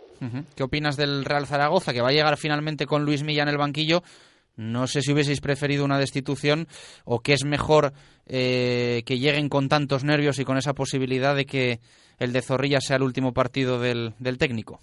¿Qué 0.57 0.62
opinas 0.62 0.97
del 0.97 1.25
Real 1.25 1.47
Zaragoza, 1.47 1.92
que 1.92 2.00
va 2.00 2.09
a 2.09 2.12
llegar 2.12 2.37
finalmente 2.37 2.87
con 2.87 3.04
Luis 3.04 3.25
Milla 3.25 3.42
en 3.42 3.49
el 3.49 3.59
banquillo? 3.59 4.02
No 4.57 4.87
sé 4.87 5.00
si 5.00 5.12
hubieseis 5.12 5.40
preferido 5.40 5.85
una 5.85 5.99
destitución 5.99 6.66
o 7.04 7.21
que 7.21 7.33
es 7.33 7.45
mejor 7.45 7.92
eh, 8.28 9.02
que 9.06 9.18
lleguen 9.18 9.48
con 9.48 9.68
tantos 9.68 10.04
nervios 10.04 10.38
y 10.38 10.44
con 10.44 10.56
esa 10.56 10.74
posibilidad 10.74 11.34
de 11.34 11.44
que 11.44 11.78
el 12.18 12.32
de 12.32 12.42
Zorrilla 12.42 12.80
sea 12.80 12.96
el 12.96 13.02
último 13.02 13.32
partido 13.32 13.80
del, 13.80 14.12
del 14.18 14.38
técnico. 14.38 14.78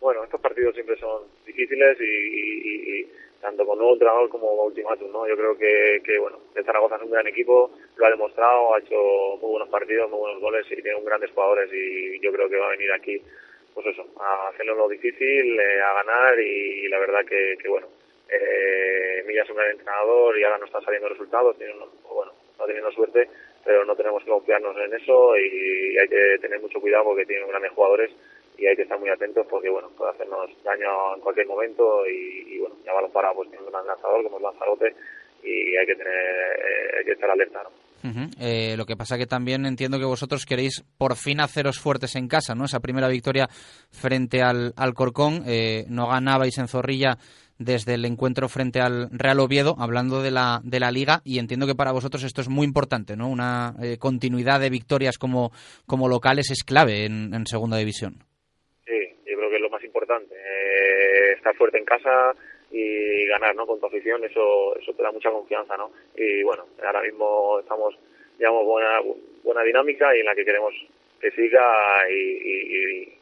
Bueno, 0.00 0.24
estos 0.24 0.40
partidos 0.40 0.74
siempre 0.74 0.96
son 0.98 1.22
difíciles 1.44 1.98
y, 2.00 3.06
tanto 3.40 3.64
con 3.66 3.78
nuevo 3.78 3.92
entrenador 3.92 4.28
como 4.28 4.50
ultimátum, 4.64 5.12
¿no? 5.12 5.28
Yo 5.28 5.36
creo 5.36 5.56
que, 5.56 6.18
bueno, 6.18 6.38
el 6.54 6.64
Zaragoza 6.64 6.96
es 6.96 7.02
un 7.02 7.10
gran 7.10 7.26
equipo, 7.28 7.70
lo 7.96 8.06
ha 8.06 8.10
demostrado, 8.10 8.74
ha 8.74 8.78
hecho 8.80 8.96
muy 9.40 9.50
buenos 9.50 9.68
partidos, 9.68 10.10
muy 10.10 10.18
buenos 10.18 10.40
goles 10.40 10.66
y 10.70 10.82
tiene 10.82 10.96
un 10.96 11.04
grandes 11.04 11.30
jugadores 11.30 11.70
y 11.72 12.18
yo 12.20 12.32
creo 12.32 12.48
que 12.48 12.56
va 12.56 12.66
a 12.66 12.70
venir 12.70 12.90
aquí, 12.92 13.22
pues 13.72 13.86
eso, 13.86 14.04
a 14.18 14.48
hacerlo 14.48 14.74
lo 14.74 14.88
difícil, 14.88 15.60
eh, 15.60 15.80
a 15.80 15.94
ganar 15.94 16.40
y, 16.40 16.88
la 16.88 16.98
verdad 16.98 17.24
que, 17.24 17.68
bueno, 17.68 17.86
eh, 18.28 19.22
Milla 19.26 19.42
es 19.42 19.50
un 19.50 19.56
gran 19.56 19.70
entrenador 19.70 20.36
y 20.38 20.42
ahora 20.42 20.58
no 20.58 20.66
está 20.66 20.80
saliendo 20.80 21.08
resultados, 21.08 21.56
tiene 21.56 21.74
bueno, 22.08 22.32
está 22.56 22.64
teniendo 22.64 22.90
suerte, 22.92 23.28
pero 23.62 23.84
no 23.84 23.94
tenemos 23.94 24.24
que 24.24 24.30
confiarnos 24.30 24.74
en 24.78 24.94
eso 24.94 25.36
y 25.36 25.98
hay 25.98 26.08
que 26.08 26.38
tener 26.40 26.58
mucho 26.60 26.80
cuidado 26.80 27.04
porque 27.04 27.26
tienen 27.26 27.48
grandes 27.48 27.72
jugadores 27.72 28.10
y 28.56 28.66
hay 28.66 28.74
que 28.74 28.82
estar 28.82 28.98
muy 28.98 29.10
atentos 29.10 29.46
porque 29.48 29.68
bueno 29.68 29.90
puede 29.90 30.12
hacernos 30.12 30.50
daño 30.64 31.14
en 31.14 31.20
cualquier 31.20 31.46
momento 31.46 32.06
y, 32.06 32.58
bueno 32.58 32.76
ya 32.84 32.94
balón 32.94 33.12
para 33.12 33.34
pues 33.34 33.50
tiene 33.50 33.64
un 33.64 33.70
gran 33.70 33.86
lanzador 33.86 34.22
como 34.22 34.38
es 34.38 34.42
Lanzarote 34.42 34.94
y 35.42 35.76
hay 35.76 35.86
que 35.86 35.94
tener 35.94 36.14
eh, 36.14 36.98
hay 36.98 37.04
que 37.04 37.12
estar 37.12 37.30
alerta 37.30 37.62
eh, 38.38 38.76
lo 38.76 38.86
que 38.86 38.96
pasa 38.96 39.18
que 39.18 39.26
también 39.26 39.66
entiendo 39.66 39.98
que 39.98 40.04
vosotros 40.04 40.46
queréis 40.46 40.84
por 40.96 41.16
fin 41.16 41.40
haceros 41.40 41.80
fuertes 41.80 42.14
en 42.14 42.28
casa, 42.28 42.54
¿no? 42.54 42.66
Esa 42.66 42.78
primera 42.78 43.08
victoria 43.08 43.48
frente 43.90 44.42
al, 44.42 44.72
al 44.76 44.94
Corcón, 44.94 45.42
eh, 45.44 45.84
no 45.88 46.06
ganabais 46.06 46.56
en 46.58 46.68
Zorrilla 46.68 47.18
desde 47.58 47.94
el 47.94 48.04
encuentro 48.04 48.48
frente 48.48 48.80
al 48.80 49.08
Real 49.10 49.40
Oviedo, 49.40 49.76
hablando 49.78 50.22
de 50.22 50.30
la, 50.30 50.60
de 50.64 50.80
la 50.80 50.90
liga, 50.90 51.20
y 51.24 51.38
entiendo 51.38 51.66
que 51.66 51.74
para 51.74 51.92
vosotros 51.92 52.22
esto 52.22 52.40
es 52.40 52.48
muy 52.48 52.66
importante, 52.66 53.16
¿no? 53.16 53.28
Una 53.28 53.74
continuidad 53.98 54.60
de 54.60 54.70
victorias 54.70 55.18
como, 55.18 55.52
como 55.86 56.08
locales 56.08 56.50
es 56.50 56.64
clave 56.64 57.04
en 57.04 57.46
segunda 57.46 57.76
división 57.76 58.26
importante. 59.96 60.34
Eh, 60.34 61.32
estar 61.32 61.54
fuerte 61.56 61.78
en 61.78 61.84
casa 61.84 62.34
y 62.70 63.26
ganar, 63.26 63.54
¿no? 63.54 63.66
Con 63.66 63.80
tu 63.80 63.86
afición, 63.86 64.22
eso, 64.24 64.76
eso 64.76 64.92
te 64.92 65.02
da 65.02 65.10
mucha 65.10 65.30
confianza, 65.30 65.76
¿no? 65.76 65.90
Y 66.16 66.42
bueno, 66.42 66.66
ahora 66.84 67.02
mismo 67.02 67.60
estamos, 67.60 67.98
llevamos 68.38 68.64
buena, 68.66 69.00
buena 69.42 69.62
dinámica 69.62 70.14
y 70.14 70.20
en 70.20 70.26
la 70.26 70.34
que 70.34 70.44
queremos 70.44 70.74
que 71.20 71.30
siga 71.30 72.10
y, 72.10 73.12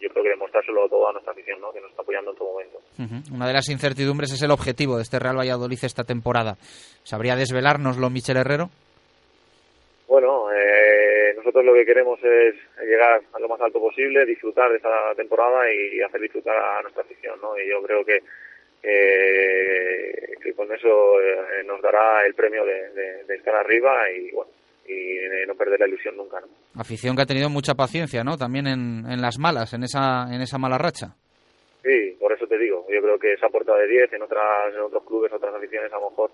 yo 0.00 0.08
creo 0.10 0.24
que 0.24 0.30
demostrárselo 0.30 0.88
todo 0.88 1.08
a 1.08 1.12
nuestra 1.12 1.32
afición, 1.32 1.60
¿no? 1.60 1.72
Que 1.72 1.80
nos 1.80 1.90
está 1.90 2.02
apoyando 2.02 2.30
en 2.30 2.36
todo 2.36 2.52
momento. 2.52 2.78
Una 3.32 3.46
de 3.46 3.52
las 3.52 3.68
incertidumbres 3.68 4.32
es 4.32 4.42
el 4.42 4.50
objetivo 4.50 4.96
de 4.96 5.02
este 5.02 5.18
Real 5.18 5.38
Valladolid 5.38 5.78
esta 5.82 6.04
temporada. 6.04 6.56
¿Sabría 7.04 7.36
desvelárnoslo 7.36 8.10
Michel 8.10 8.38
Herrero? 8.38 8.70
Bueno, 10.08 10.50
eh, 10.52 11.34
nosotros 11.36 11.64
lo 11.64 11.74
que 11.74 11.84
queremos 11.84 12.18
es 12.24 12.54
llegar 12.82 13.20
a 13.32 13.38
lo 13.38 13.48
más 13.48 13.60
alto 13.60 13.78
posible, 13.78 14.24
disfrutar 14.24 14.70
de 14.70 14.76
esta 14.76 15.14
temporada 15.16 15.70
y 15.72 16.00
hacer 16.00 16.20
disfrutar 16.20 16.56
a 16.56 16.82
nuestra 16.82 17.02
afición, 17.02 17.38
¿no? 17.40 17.58
Y 17.58 17.68
yo 17.68 17.82
creo 17.82 18.04
que, 18.04 18.22
que 18.82 20.54
con 20.54 20.72
eso 20.72 21.20
eh, 21.20 21.62
nos 21.64 21.80
dará 21.82 22.24
el 22.26 22.34
premio 22.34 22.64
de, 22.64 23.34
estar 23.34 23.54
arriba 23.54 24.10
y 24.10 24.30
bueno 24.32 24.57
y 24.88 25.46
no 25.46 25.54
perder 25.54 25.80
la 25.80 25.88
ilusión 25.88 26.16
nunca, 26.16 26.40
¿no? 26.40 26.46
Afición 26.80 27.14
que 27.14 27.22
ha 27.22 27.26
tenido 27.26 27.50
mucha 27.50 27.74
paciencia, 27.74 28.24
¿no? 28.24 28.36
También 28.36 28.66
en, 28.66 29.04
en 29.08 29.20
las 29.20 29.38
malas, 29.38 29.72
en 29.74 29.82
esa 29.84 30.26
en 30.32 30.40
esa 30.40 30.58
mala 30.58 30.78
racha. 30.78 31.14
Sí, 31.82 32.16
por 32.18 32.32
eso 32.32 32.46
te 32.46 32.58
digo. 32.58 32.86
Yo 32.90 33.00
creo 33.00 33.18
que 33.18 33.32
esa 33.34 33.48
puerta 33.48 33.74
de 33.76 33.86
10 33.86 34.12
en 34.12 34.22
otras 34.22 34.74
en 34.74 34.80
otros 34.80 35.04
clubes, 35.04 35.32
otras 35.32 35.54
aficiones, 35.54 35.92
a 35.92 35.96
lo 35.96 36.10
mejor 36.10 36.30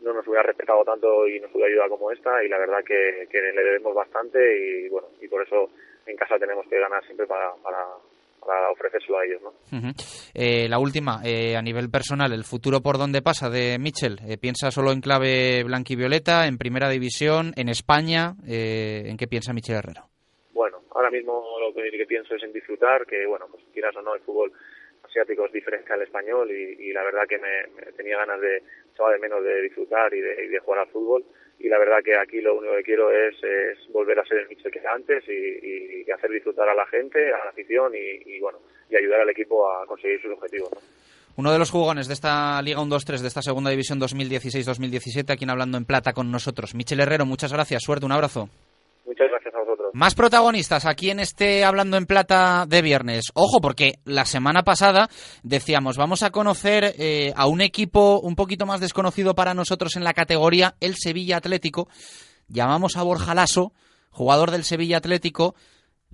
no 0.00 0.12
nos 0.12 0.26
hubiera 0.26 0.42
respetado 0.42 0.84
tanto 0.84 1.26
y 1.26 1.40
nos 1.40 1.52
hubiera 1.54 1.68
ayudado 1.68 1.90
como 1.90 2.10
esta 2.10 2.42
y 2.44 2.48
la 2.48 2.58
verdad 2.58 2.84
que, 2.84 3.26
que 3.30 3.40
le 3.40 3.64
debemos 3.64 3.94
bastante 3.94 4.38
y 4.58 4.88
bueno 4.88 5.08
y 5.20 5.28
por 5.28 5.42
eso 5.42 5.70
en 6.06 6.16
casa 6.16 6.38
tenemos 6.38 6.66
que 6.68 6.78
ganar 6.78 7.04
siempre 7.04 7.26
para, 7.26 7.52
para, 7.62 7.84
para 8.46 8.70
ofrecérselo 8.70 9.18
a 9.18 9.24
ellos. 9.24 9.42
¿no? 9.42 9.52
eh, 10.34 10.68
la 10.68 10.78
última, 10.78 11.20
eh, 11.24 11.56
a 11.56 11.62
nivel 11.62 11.90
personal, 11.90 12.32
¿el 12.32 12.44
futuro 12.44 12.80
por 12.80 12.98
dónde 12.98 13.22
pasa 13.22 13.50
de 13.50 13.78
Mitchell? 13.78 14.18
Eh, 14.26 14.38
¿Piensa 14.38 14.70
solo 14.70 14.92
en 14.92 15.00
clave 15.00 15.64
blanquivioleta, 15.64 16.46
en 16.46 16.58
primera 16.58 16.88
división, 16.88 17.52
en 17.56 17.68
España? 17.68 18.34
Eh, 18.46 19.04
¿En 19.06 19.16
qué 19.16 19.26
piensa 19.26 19.52
Michel 19.52 19.76
Herrero? 19.76 20.08
Bueno, 20.52 20.82
ahora 20.94 21.10
mismo 21.10 21.42
lo 21.60 21.74
que 21.74 22.06
pienso 22.06 22.34
es 22.34 22.42
en 22.42 22.52
disfrutar, 22.52 23.06
que 23.06 23.26
bueno, 23.26 23.46
pues 23.50 23.64
quieras 23.72 23.94
o 23.96 24.02
no, 24.02 24.14
el 24.14 24.20
fútbol 24.22 24.52
asiático 25.02 25.46
es 25.46 25.52
diferente 25.52 25.92
al 25.92 26.02
español 26.02 26.50
y, 26.50 26.92
la 26.92 27.02
verdad 27.04 27.22
que 27.28 27.38
me, 27.38 27.92
tenía 27.92 28.16
ganas 28.18 28.40
de, 28.40 28.62
echaba 28.92 29.12
de 29.12 29.18
menos 29.18 29.42
de 29.42 29.62
disfrutar 29.62 30.12
y 30.14 30.20
de, 30.20 30.58
jugar 30.58 30.80
al 30.80 30.88
fútbol 30.88 31.24
y 31.58 31.68
la 31.68 31.78
verdad 31.78 31.98
que 32.04 32.16
aquí 32.16 32.40
lo 32.40 32.56
único 32.56 32.74
que 32.76 32.82
quiero 32.82 33.10
es, 33.10 33.34
volver 33.90 34.18
a 34.18 34.24
ser 34.24 34.38
el 34.38 34.48
Michel 34.48 34.70
que 34.70 34.78
era 34.78 34.92
antes 34.92 35.24
y, 35.28 36.10
hacer 36.10 36.30
disfrutar 36.30 36.68
a 36.68 36.74
la 36.74 36.86
gente, 36.86 37.18
a 37.32 37.44
la 37.44 37.50
afición 37.50 37.92
y, 37.94 38.38
bueno 38.40 38.58
y 38.88 38.96
ayudar 38.96 39.20
al 39.20 39.28
equipo 39.28 39.68
a 39.68 39.84
conseguir 39.86 40.22
sus 40.22 40.32
objetivos. 40.32 40.70
Uno 41.36 41.52
de 41.52 41.58
los 41.58 41.70
jugones 41.70 42.06
de 42.06 42.14
esta 42.14 42.62
Liga 42.62 42.80
1-2-3, 42.80 43.20
de 43.20 43.28
esta 43.28 43.42
Segunda 43.42 43.70
División 43.70 44.00
2016-2017, 44.00 45.30
aquí 45.30 45.44
hablando 45.48 45.76
en 45.76 45.84
plata 45.84 46.12
con 46.12 46.30
nosotros. 46.30 46.74
Michel 46.74 47.00
Herrero, 47.00 47.26
muchas 47.26 47.52
gracias, 47.52 47.82
suerte, 47.82 48.06
un 48.06 48.12
abrazo. 48.12 48.48
Muchas 49.06 49.28
gracias 49.30 49.54
a 49.54 49.60
vosotros. 49.60 49.90
Más 49.92 50.16
protagonistas 50.16 50.84
aquí 50.84 51.10
en 51.10 51.20
este 51.20 51.64
Hablando 51.64 51.96
en 51.96 52.06
Plata 52.06 52.66
de 52.66 52.82
viernes. 52.82 53.26
Ojo, 53.34 53.60
porque 53.60 54.00
la 54.04 54.24
semana 54.24 54.64
pasada 54.64 55.08
decíamos, 55.44 55.96
vamos 55.96 56.24
a 56.24 56.30
conocer 56.30 56.92
eh, 56.98 57.32
a 57.36 57.46
un 57.46 57.60
equipo 57.60 58.18
un 58.18 58.34
poquito 58.34 58.66
más 58.66 58.80
desconocido 58.80 59.36
para 59.36 59.54
nosotros 59.54 59.94
en 59.94 60.02
la 60.02 60.12
categoría, 60.12 60.74
el 60.80 60.96
Sevilla 60.96 61.36
Atlético. 61.36 61.88
Llamamos 62.48 62.96
a 62.96 63.04
Borja 63.04 63.34
Lasso, 63.34 63.72
jugador 64.10 64.50
del 64.50 64.64
Sevilla 64.64 64.96
Atlético. 64.96 65.54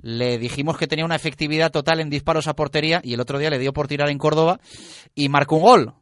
Le 0.03 0.37
dijimos 0.37 0.77
que 0.77 0.87
tenía 0.87 1.07
una 1.07 1.17
efectividad 1.17 1.71
total 1.71 2.01
en 2.01 2.11
disparos 2.11 2.47
a 2.47 2.55
portería 2.55 3.01
y 3.03 3.15
el 3.15 3.21
otro 3.21 3.39
día 3.39 3.51
le 3.51 3.59
dio 3.59 3.73
por 3.73 3.89
tirar 3.89 4.11
en 4.11 4.19
Córdoba 4.19 4.61
y 5.15 5.31
marcó 5.31 5.57
un 5.57 5.63
gol. 5.63 5.95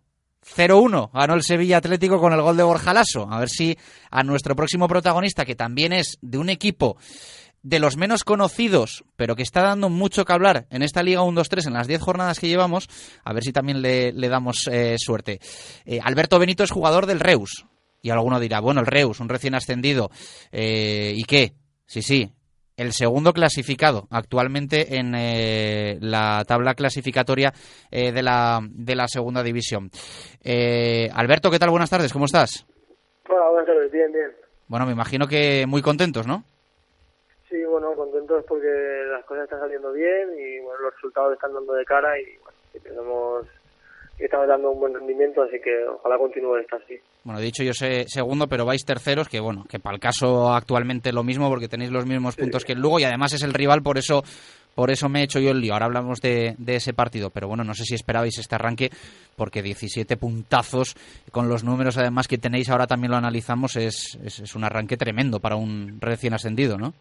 0-1 0.44 1.11
ganó 1.12 1.35
el 1.35 1.42
Sevilla 1.42 1.78
Atlético 1.78 2.18
con 2.18 2.32
el 2.32 2.42
gol 2.42 2.56
de 2.56 2.62
Borja 2.62 2.94
Lasso. 2.94 3.28
A 3.30 3.38
ver 3.38 3.49
si 3.49 3.76
a 4.11 4.23
nuestro 4.23 4.56
próximo 4.56 4.88
protagonista, 4.88 5.44
que 5.44 5.54
también 5.54 5.92
es 5.92 6.18
de 6.23 6.38
un 6.38 6.49
equipo 6.49 6.97
de 7.62 7.78
los 7.78 7.97
menos 7.97 8.25
conocidos, 8.25 9.04
pero 9.16 9.37
que 9.37 9.42
está 9.42 9.62
dando 9.62 9.90
mucho 9.90 10.25
que 10.25 10.32
hablar 10.32 10.66
en 10.70 10.82
esta 10.82 11.02
Liga 11.02 11.20
1-2-3 11.20 11.66
en 11.66 11.75
las 11.75 11.87
10 11.87 12.00
jornadas 12.00 12.38
que 12.38 12.49
llevamos, 12.49 12.88
a 13.23 13.32
ver 13.32 13.44
si 13.44 13.52
también 13.52 13.82
le, 13.82 14.12
damos 14.12 14.66
eh, 14.70 14.97
suerte. 14.99 15.40
Eh, 15.85 16.00
Alberto 16.02 16.38
Benito 16.38 16.64
es 16.64 16.70
jugador 16.70 17.06
del 17.06 17.20
Reus. 17.20 17.66
Y 18.02 18.09
alguno 18.09 18.40
dirá, 18.40 18.61
bueno, 18.61 18.80
el 18.80 18.87
Reus, 18.87 19.20
un 19.20 19.28
recién 19.28 19.54
ascendido. 19.54 20.11
Eh, 20.52 21.12
¿Y 21.16 21.25
qué? 21.25 21.52
Sí, 21.85 22.00
sí, 22.00 22.32
el 22.80 22.92
segundo 22.92 23.34
clasificado 23.34 24.08
actualmente 24.10 24.96
en 24.96 25.14
eh, 25.14 25.99
la 26.00 26.42
tabla 26.49 26.72
clasificatoria 26.72 27.52
eh, 27.90 28.10
de, 28.10 28.22
la, 28.22 28.60
de 28.62 28.96
la 28.96 29.06
segunda 29.06 29.42
división. 29.42 29.90
Eh, 30.42 31.10
Alberto, 31.14 31.50
¿qué 31.50 31.58
tal? 31.58 31.68
Buenas 31.68 31.90
tardes, 31.90 32.10
¿cómo 32.10 32.25
estás? 32.25 32.66
Hola, 33.28 33.50
buenas 33.50 33.66
tardes, 33.66 33.92
bien, 33.92 34.10
bien. 34.10 34.30
Bueno, 34.66 34.87
me 34.87 34.92
imagino 34.92 35.26
que 35.26 35.66
muy 35.68 35.82
contentos, 35.82 36.26
¿no? 36.26 36.44
Sí, 37.50 37.62
bueno, 37.64 37.92
contentos 37.94 38.44
porque 38.49 39.04
las 39.12 39.26
cosas 39.26 39.44
están 39.44 39.60
saliendo 39.60 39.92
bien 39.92 40.30
y 40.38 40.60
bueno, 40.60 40.80
los 40.80 40.94
resultados 40.94 41.34
están 41.34 41.52
dando 41.52 41.75
de 41.75 41.84
cara 41.84 42.18
y 42.18 42.38
bueno, 42.38 42.58
tenemos 42.82 43.46
estamos 44.24 44.48
dando 44.48 44.70
un 44.70 44.80
buen 44.80 44.94
rendimiento, 44.94 45.42
así 45.42 45.58
que 45.60 45.84
ojalá 45.84 46.18
continúe 46.18 46.56
esta 46.58 46.76
así. 46.76 46.98
Bueno, 47.24 47.40
dicho 47.40 47.62
yo 47.62 47.72
sé 47.72 48.04
segundo, 48.06 48.46
pero 48.46 48.64
vais 48.64 48.84
terceros, 48.84 49.28
que 49.28 49.40
bueno, 49.40 49.64
que 49.68 49.78
para 49.78 49.94
el 49.94 50.00
caso 50.00 50.52
actualmente 50.52 51.12
lo 51.12 51.24
mismo, 51.24 51.48
porque 51.48 51.68
tenéis 51.68 51.90
los 51.90 52.06
mismos 52.06 52.36
puntos 52.36 52.64
que 52.64 52.72
el 52.72 52.80
Lugo 52.80 52.98
y 53.00 53.04
además 53.04 53.32
es 53.32 53.42
el 53.42 53.54
rival, 53.54 53.82
por 53.82 53.98
eso 53.98 54.22
por 54.74 54.90
eso 54.90 55.08
me 55.08 55.20
he 55.20 55.24
hecho 55.24 55.40
yo 55.40 55.50
el 55.50 55.60
lío. 55.60 55.72
Ahora 55.72 55.86
hablamos 55.86 56.20
de, 56.20 56.54
ese 56.66 56.94
partido, 56.94 57.30
pero 57.30 57.48
bueno, 57.48 57.64
no 57.64 57.74
sé 57.74 57.84
si 57.84 57.94
esperabais 57.94 58.38
este 58.38 58.54
arranque, 58.54 58.90
porque 59.36 59.62
17 59.62 60.16
puntazos 60.16 60.94
con 61.32 61.48
los 61.48 61.64
números 61.64 61.98
además 61.98 62.28
que 62.28 62.38
tenéis, 62.38 62.70
ahora 62.70 62.86
también 62.86 63.10
lo 63.10 63.16
analizamos, 63.16 63.76
es, 63.76 64.18
es, 64.24 64.54
un 64.54 64.64
arranque 64.64 64.96
tremendo 64.96 65.40
para 65.40 65.56
un 65.56 65.98
recién 66.00 66.34
ascendido, 66.34 66.78
¿no? 66.78 66.92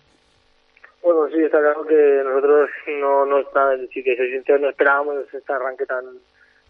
Bueno, 1.02 1.28
sí, 1.34 1.42
está 1.42 1.60
claro 1.60 1.86
que 1.86 2.22
nosotros 2.26 2.70
no, 3.00 3.26
no 3.26 3.40
está, 3.40 3.78
si 3.94 4.04
que 4.04 4.18
soy 4.18 4.32
sincero, 4.32 4.60
no 4.60 4.70
esperábamos 4.70 5.16
este 5.34 5.54
arranque 5.54 5.86
tan 5.86 6.04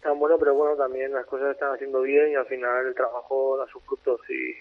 tan 0.02 0.18
bueno, 0.18 0.36
pero 0.38 0.54
bueno, 0.54 0.76
también 0.76 1.12
las 1.12 1.26
cosas 1.26 1.52
están 1.52 1.74
haciendo 1.74 2.02
bien 2.02 2.32
y 2.32 2.34
al 2.34 2.46
final 2.46 2.86
el 2.86 2.94
trabajo 2.94 3.56
da 3.58 3.66
sus 3.70 3.82
frutos 3.84 4.20
y 4.28 4.54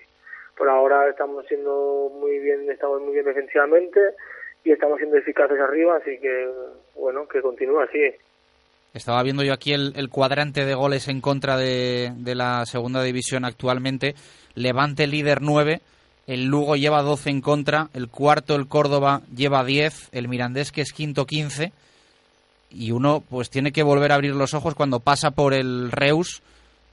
por 0.58 0.70
ahora 0.70 1.10
estamos 1.10 1.46
siendo 1.48 2.12
muy 2.20 2.40
bien, 2.40 2.70
estamos 2.70 3.02
muy 3.02 3.14
bien 3.14 3.26
defensivamente 3.26 4.00
y 4.64 4.72
estamos 4.72 4.98
siendo 4.98 5.18
eficaces 5.18 5.60
arriba, 5.60 5.98
así 5.98 6.18
que 6.20 6.50
bueno, 6.96 7.28
que 7.28 7.42
continúe 7.42 7.80
así. 7.80 8.00
Estaba 8.94 9.24
viendo 9.24 9.44
yo 9.44 9.54
aquí 9.54 9.72
el, 9.74 10.10
cuadrante 10.10 10.66
de 10.66 10.74
goles 10.74 11.08
en 11.08 11.22
contra 11.22 11.58
de, 11.58 12.12
de, 12.18 12.36
la 12.36 12.66
segunda 12.66 13.04
división 13.04 13.46
actualmente. 13.46 14.16
Levante 14.56 15.06
líder 15.06 15.42
9, 15.42 15.80
el 16.26 16.46
Lugo 16.46 16.76
lleva 16.76 17.04
12 17.04 17.30
en 17.30 17.42
contra, 17.42 17.90
el 17.94 18.10
cuarto 18.10 18.56
el 18.56 18.68
Córdoba 18.68 19.22
lleva 19.34 19.64
10, 19.64 20.10
el 20.12 20.28
Mirandés 20.28 20.72
que 20.72 20.82
es 20.82 20.92
quinto 20.92 21.26
15 21.26 21.72
y 22.72 22.92
uno 22.92 23.24
pues 23.30 23.50
tiene 23.50 23.72
que 23.72 23.84
volver 23.84 24.12
a 24.12 24.16
abrir 24.16 24.36
los 24.36 24.54
ojos 24.54 24.76
cuando 24.76 25.00
pasa 25.00 25.32
por 25.32 25.54
el 25.54 25.92
Reus 25.92 26.42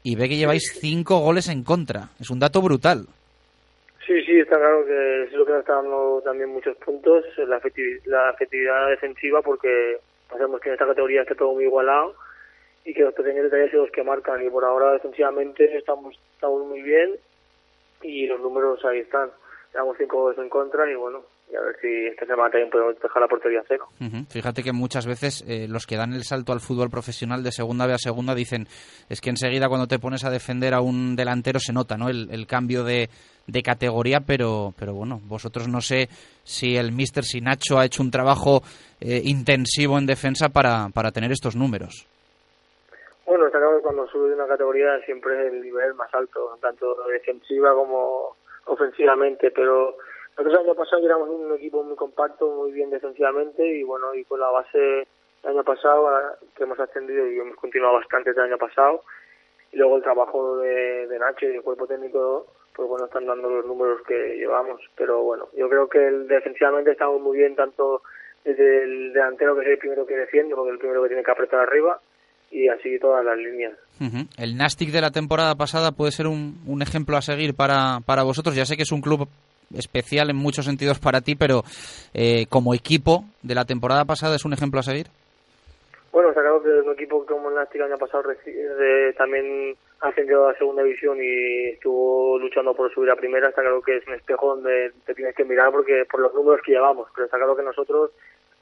y 0.02 0.16
ve 0.16 0.28
que 0.28 0.37
lleváis 0.37 0.73
cinco 0.80 1.18
goles 1.18 1.49
en 1.49 1.64
contra. 1.64 2.11
Es 2.21 2.30
un 2.30 2.38
dato 2.38 2.62
brutal. 2.62 3.06
Sí, 4.06 4.23
sí, 4.25 4.38
está 4.38 4.56
claro 4.56 4.87
que 4.87 5.25
es 5.25 5.33
lo 5.33 5.45
que 5.45 5.50
nos 5.50 5.61
está 5.61 5.75
dando 5.75 6.23
también 6.25 6.50
muchos 6.50 6.76
puntos, 6.76 7.25
la, 7.38 7.56
efectividad, 7.56 8.02
la 8.06 8.30
efectividad 8.30 8.88
defensiva, 8.88 9.42
porque 9.42 9.99
sabemos 10.28 10.61
que 10.61 10.68
en 10.68 10.75
esta 10.75 10.87
categoría 10.87 11.23
está 11.23 11.35
todo 11.35 11.54
muy 11.54 11.64
igualado 11.64 12.14
y 12.85 12.95
que 12.95 13.02
los 13.02 13.14
pequeños 13.14 13.45
detalles 13.45 13.73
son 13.73 13.80
los 13.80 13.90
que 13.90 14.04
marcan 14.04 14.47
y 14.47 14.49
por 14.49 14.64
ahora 14.64 14.92
defensivamente 14.92 15.76
estamos, 15.76 16.16
estamos 16.35 16.64
muy 16.66 16.83
bien 16.83 17.16
y 18.02 18.28
los 18.28 18.40
números 18.40 18.85
ahí 18.85 19.00
están. 19.00 19.30
Llevamos 19.73 19.97
cinco 19.99 20.23
goles 20.23 20.38
en 20.38 20.49
contra 20.49 20.88
y 20.88 20.95
bueno, 20.95 21.25
y 21.50 21.56
a 21.56 21.60
ver 21.60 21.76
si 21.80 22.06
esta 22.06 22.26
semana 22.26 22.50
también 22.50 22.70
podemos 22.70 23.00
dejar 23.00 23.22
la 23.22 23.28
portería 23.28 23.62
seco. 23.68 23.88
Ujú. 24.00 24.24
Fíjate 24.28 24.62
que 24.62 24.72
muchas 24.72 25.06
veces 25.06 25.44
eh, 25.46 25.66
los 25.68 25.86
que 25.86 25.96
dan 25.96 26.12
el 26.12 26.24
salto 26.24 26.52
al 26.52 26.60
fútbol 26.60 26.90
profesional 26.90 27.42
de 27.42 27.52
segunda 27.52 27.86
B 27.86 27.92
a 27.94 27.98
segunda 27.98 28.34
dicen 28.34 28.66
es 29.08 29.20
que 29.20 29.30
enseguida 29.30 29.68
cuando 29.68 29.86
te 29.86 29.98
pones 29.98 30.24
a 30.24 30.30
defender 30.30 30.74
a 30.74 30.80
un 30.80 31.14
delantero 31.16 31.60
se 31.60 31.72
nota 31.72 31.96
¿no? 31.96 32.08
el, 32.08 32.28
el 32.30 32.46
cambio 32.46 32.82
de, 32.82 33.08
de 33.46 33.62
categoría, 33.62 34.20
pero, 34.26 34.74
pero 34.78 34.92
bueno, 34.94 35.20
vosotros 35.24 35.68
no 35.68 35.80
sé 35.80 36.08
si 36.42 36.76
el 36.76 36.92
mister, 36.92 37.24
si 37.24 37.40
Nacho 37.40 37.78
ha 37.78 37.84
hecho 37.84 38.02
un 38.02 38.10
trabajo 38.10 38.62
eh, 39.00 39.20
intensivo 39.24 39.98
en 39.98 40.06
defensa 40.06 40.48
para, 40.48 40.88
para 40.92 41.12
tener 41.12 41.30
estos 41.30 41.54
números. 41.54 42.06
Bueno, 43.24 43.46
está 43.46 43.58
claro 43.58 43.76
que 43.76 43.82
cuando 43.82 44.06
subes 44.08 44.30
de 44.30 44.36
una 44.36 44.46
categoría 44.46 44.98
siempre 45.04 45.46
es 45.46 45.52
el 45.52 45.62
nivel 45.62 45.94
más 45.94 46.12
alto, 46.14 46.56
tanto 46.60 46.96
defensiva 47.08 47.72
como 47.74 48.36
ofensivamente, 48.66 49.50
pero 49.50 49.96
nosotros 50.37 50.61
el 50.61 50.66
año 50.66 50.75
pasado 50.75 51.05
éramos 51.05 51.28
un 51.31 51.55
equipo 51.55 51.83
muy 51.83 51.97
compacto, 51.97 52.47
muy 52.49 52.71
bien 52.73 52.90
defensivamente 52.90 53.66
y 53.66 53.83
bueno, 53.83 54.14
y 54.14 54.25
con 54.25 54.38
la 54.38 54.50
base 54.50 54.78
del 54.78 55.07
año 55.45 55.64
pasado 55.64 56.09
que 56.55 56.64
hemos 56.64 56.78
ascendido 56.78 57.26
y 57.26 57.38
hemos 57.38 57.57
continuado 57.57 57.95
bastante 57.95 58.31
el 58.31 58.40
año 58.40 58.59
pasado 58.59 59.02
y 59.73 59.76
luego 59.76 59.97
el 59.97 60.02
trabajo 60.02 60.59
de, 60.59 61.07
de 61.07 61.19
Nacho 61.19 61.47
y 61.47 61.52
del 61.52 61.62
cuerpo 61.62 61.87
técnico 61.87 62.47
pues 62.75 62.87
bueno, 62.87 63.07
están 63.07 63.25
dando 63.25 63.49
los 63.49 63.64
números 63.64 64.00
que 64.07 64.37
llevamos, 64.37 64.83
pero 64.95 65.23
bueno, 65.23 65.49
yo 65.57 65.66
creo 65.71 65.88
que 65.88 66.07
el, 66.07 66.28
defensivamente 66.28 66.93
estamos 66.93 67.21
muy 67.23 67.38
bien 67.38 67.57
tanto 67.57 68.02
desde 68.45 68.85
el 68.85 69.14
delantero 69.14 69.57
que 69.57 69.62
es 69.62 69.69
el 69.69 69.78
primero 69.78 70.07
que 70.07 70.14
defiende, 70.14 70.55
porque 70.55 70.69
es 70.69 70.75
el 70.75 70.78
primero 70.81 71.02
que 71.02 71.09
tiene 71.09 71.25
que 71.25 71.31
apretar 71.31 71.61
arriba 71.61 71.99
y 72.50 72.69
así 72.69 72.99
todas 72.99 73.25
las 73.25 73.38
líneas. 73.38 73.73
Ujú. 73.99 74.28
El 74.37 74.59
Nastic 74.59 74.90
de 74.90 75.00
la 75.00 75.11
temporada 75.11 75.55
pasada 75.55 75.93
puede 75.93 76.12
ser 76.12 76.26
un, 76.26 76.61
un 76.66 76.83
ejemplo 76.83 77.16
a 77.16 77.23
seguir 77.23 77.55
para, 77.55 78.00
para 78.05 78.23
vosotros. 78.23 78.55
Ya 78.55 78.66
sé 78.66 78.76
que 78.76 78.83
es 78.83 78.93
un 78.93 79.00
club 79.00 79.26
especial 79.75 80.30
en 80.30 80.37
muchos 80.37 80.64
sentidos 80.64 80.99
para 80.99 81.20
ti, 81.20 81.35
pero 81.35 81.62
eh, 82.14 82.46
como 82.49 82.75
equipo 82.75 83.25
de 83.42 83.54
la 83.54 83.64
temporada 83.64 84.04
pasada 84.04 84.37
es 84.37 84.44
un 84.44 84.52
ejemplo 84.52 84.80
a 84.80 84.82
seguir. 84.82 85.06
Bueno, 86.16 86.30
está 86.30 86.40
claro 86.40 86.62
que 86.62 86.70
un 86.70 86.94
equipo 86.94 87.26
como 87.26 87.50
el 87.50 87.56
Nastic 87.56 87.76
el 87.76 87.92
año 87.92 87.99
pasado 87.99 88.25
eh, 88.32 89.14
también 89.18 89.76
ha 90.00 90.08
ascendido 90.08 90.46
a 90.46 90.52
la 90.52 90.58
segunda 90.58 90.82
división 90.82 91.18
y 91.20 91.75
estuvo 91.75 92.38
luchando 92.38 92.75
por 92.75 92.90
subir 92.94 93.11
a 93.11 93.16
primera. 93.16 93.50
Está 93.50 93.61
claro 93.61 93.82
que 93.82 93.99
es 93.99 94.06
un 94.06 94.14
espejo 94.14 94.54
donde 94.54 94.92
te 95.04 95.14
tienes 95.14 95.35
que 95.35 95.44
mirar 95.44 95.70
porque 95.73 96.06
por 96.11 96.20
los 96.20 96.32
números 96.32 96.62
que 96.64 96.73
llevamos. 96.73 97.08
Pero 97.14 97.26
está 97.26 97.37
claro 97.37 97.54
que 97.54 97.62
nosotros 97.62 98.12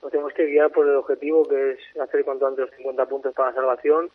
nos 0.03 0.11
tenemos 0.11 0.33
que 0.33 0.47
guiar 0.47 0.73
por 0.73 0.85
el 0.85 0.97
objetivo 0.97 1.47
que 1.49 1.73
es 1.73 1.79
hacer 2.01 2.25
cuanto 2.25 2.47
antes 2.49 2.67
los 2.67 2.77
50 2.77 3.07
puntos 3.07 3.35
para 3.35 3.51
la 3.51 3.55
salvación. 3.55 4.11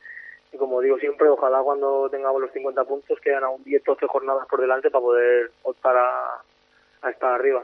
Y 0.52 0.58
como 0.58 0.82
digo 0.82 0.98
siempre, 0.98 1.30
ojalá 1.30 1.62
cuando 1.62 2.10
tengamos 2.10 2.42
los 2.42 2.52
50 2.52 2.84
puntos 2.84 3.20
quedan 3.22 3.46
aún 3.46 3.64
10, 3.64 3.86
12 3.86 4.06
jornadas 4.08 4.48
por 4.50 4.60
delante 4.60 4.92
para 4.92 5.02
poder 5.02 5.52
optar 5.64 5.96
a, 5.96 6.42
a 7.02 7.10
estar 7.10 7.34
arriba. 7.34 7.64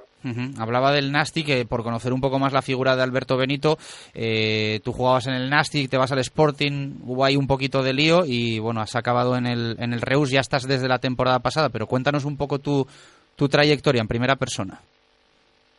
Hablaba 0.60 0.92
del 0.92 1.12
Nastic, 1.12 1.46
que 1.46 1.66
por 1.66 1.84
conocer 1.84 2.12
un 2.12 2.22
poco 2.22 2.40
más 2.40 2.52
la 2.52 2.62
figura 2.62 2.96
de 2.96 3.04
Alberto 3.04 3.38
Benito, 3.38 3.78
eh, 4.14 4.80
tú 4.84 4.92
jugabas 4.92 5.28
en 5.28 5.34
el 5.34 5.50
Nastic, 5.50 5.90
te 5.90 5.98
vas 5.98 6.12
al 6.12 6.20
Sporting, 6.20 6.96
hubo 7.06 7.24
ahí 7.24 7.36
un 7.36 7.48
poquito 7.48 7.84
de 7.84 7.94
lío 7.94 8.24
y 8.26 8.60
bueno, 8.60 8.82
has 8.82 8.96
acabado 8.96 9.36
en 9.38 9.46
el, 9.46 9.76
en 9.80 9.94
el 9.94 10.02
Reus, 10.02 10.32
ya 10.32 10.40
estás 10.40 10.68
desde 10.68 10.88
la 10.88 10.98
temporada 10.98 11.40
pasada, 11.40 11.70
pero 11.70 11.86
cuéntanos 11.86 12.26
un 12.26 12.38
poco 12.38 12.58
tu, 12.58 12.88
tu 13.36 13.48
trayectoria 13.48 14.02
en 14.02 14.08
primera 14.08 14.36
persona. 14.36 14.80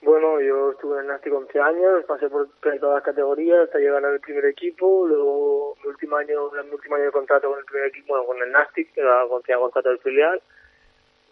Bueno, 0.03 0.41
yo 0.41 0.71
estuve 0.71 0.99
en 0.99 1.01
el 1.01 1.07
Nastic 1.09 1.33
11 1.33 1.61
años, 1.61 2.05
pasé 2.07 2.29
por 2.29 2.49
todas 2.61 2.95
las 2.95 3.03
categorías 3.03 3.65
hasta 3.65 3.79
llegar 3.79 4.05
al 4.05 4.21
primer 4.21 4.45
equipo, 4.45 5.05
luego 5.09 5.75
mi 5.83 5.89
último 5.89 6.17
año, 6.17 6.51
mi 6.65 6.71
último 6.73 6.95
año 6.95 7.07
de 7.07 7.11
contrato 7.11 7.49
con 7.49 7.59
el 7.59 7.65
primer 7.65 7.89
equipo, 7.89 8.15
bueno, 8.15 8.27
con 8.27 8.41
el 8.41 8.53
Nastic, 8.53 8.93
que 8.93 9.01
era 9.01 9.27
contrato 9.59 9.89
del 9.89 9.99
filial, 9.99 10.41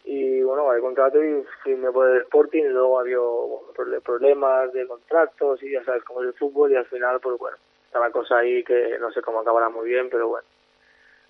y 0.04 0.42
bueno, 0.42 0.72
el 0.72 0.80
contrato 0.82 1.22
y 1.22 1.42
firmé 1.62 1.90
por 1.90 2.08
el 2.10 2.22
Sporting 2.22 2.62
y 2.64 2.68
luego 2.68 3.00
había 3.00 3.18
bueno, 3.18 4.00
problemas 4.04 4.72
de 4.72 4.86
contratos 4.86 5.62
y 5.62 5.72
ya 5.72 5.82
sabes 5.84 6.04
cómo 6.04 6.22
es 6.22 6.28
el 6.28 6.34
fútbol 6.34 6.72
y 6.72 6.76
al 6.76 6.86
final 6.86 7.18
pues 7.20 7.38
bueno, 7.38 7.56
está 7.86 7.98
la 8.00 8.10
cosa 8.10 8.38
ahí 8.38 8.62
que 8.64 8.98
no 9.00 9.10
sé 9.12 9.22
cómo 9.22 9.40
acabará 9.40 9.68
muy 9.68 9.88
bien, 9.88 10.08
pero 10.10 10.28
bueno. 10.28 10.46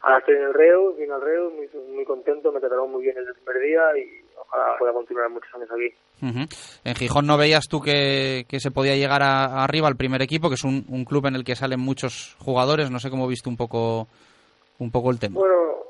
Ahora 0.02 0.18
estoy 0.18 0.34
en 0.36 0.42
el 0.42 0.52
Reus, 0.52 0.96
vine 0.98 1.14
al 1.14 1.22
Reus, 1.22 1.50
muy, 1.54 1.66
muy 1.94 2.04
contento, 2.04 2.52
me 2.52 2.60
trataron 2.60 2.90
muy 2.92 3.02
bien 3.04 3.16
el 3.16 3.32
primer 3.42 3.62
día 3.62 3.80
y 3.96 4.22
ojalá 4.36 4.76
pueda 4.78 4.92
continuar 4.92 5.30
muchos 5.30 5.54
años 5.54 5.70
aquí. 5.70 5.94
En 6.84 6.94
Gijón 6.94 7.26
no 7.26 7.38
veías 7.38 7.68
tú 7.70 7.80
que, 7.80 8.44
que 8.46 8.60
se 8.60 8.70
podía 8.70 8.96
llegar 8.96 9.22
a- 9.22 9.44
a 9.46 9.64
arriba 9.64 9.88
al 9.88 9.96
primer 9.96 10.20
equipo, 10.20 10.48
que 10.50 10.56
es 10.56 10.64
un, 10.64 10.84
un 10.90 11.06
club 11.06 11.24
en 11.26 11.36
el 11.36 11.44
que 11.44 11.56
salen 11.56 11.80
muchos 11.80 12.36
jugadores, 12.38 12.90
no 12.90 12.98
sé 12.98 13.08
cómo 13.08 13.26
viste 13.26 13.48
un 13.48 13.56
poco, 13.56 14.06
un 14.78 14.90
poco 14.90 15.10
el 15.10 15.18
tema. 15.18 15.38
Bueno, 15.40 15.83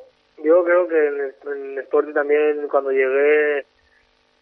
yo 0.44 0.62
creo 0.64 0.86
que 0.88 1.06
en, 1.06 1.20
el- 1.20 1.34
en 1.46 1.78
el 1.78 2.14
también 2.14 2.68
cuando 2.68 2.90
llegué 2.92 3.66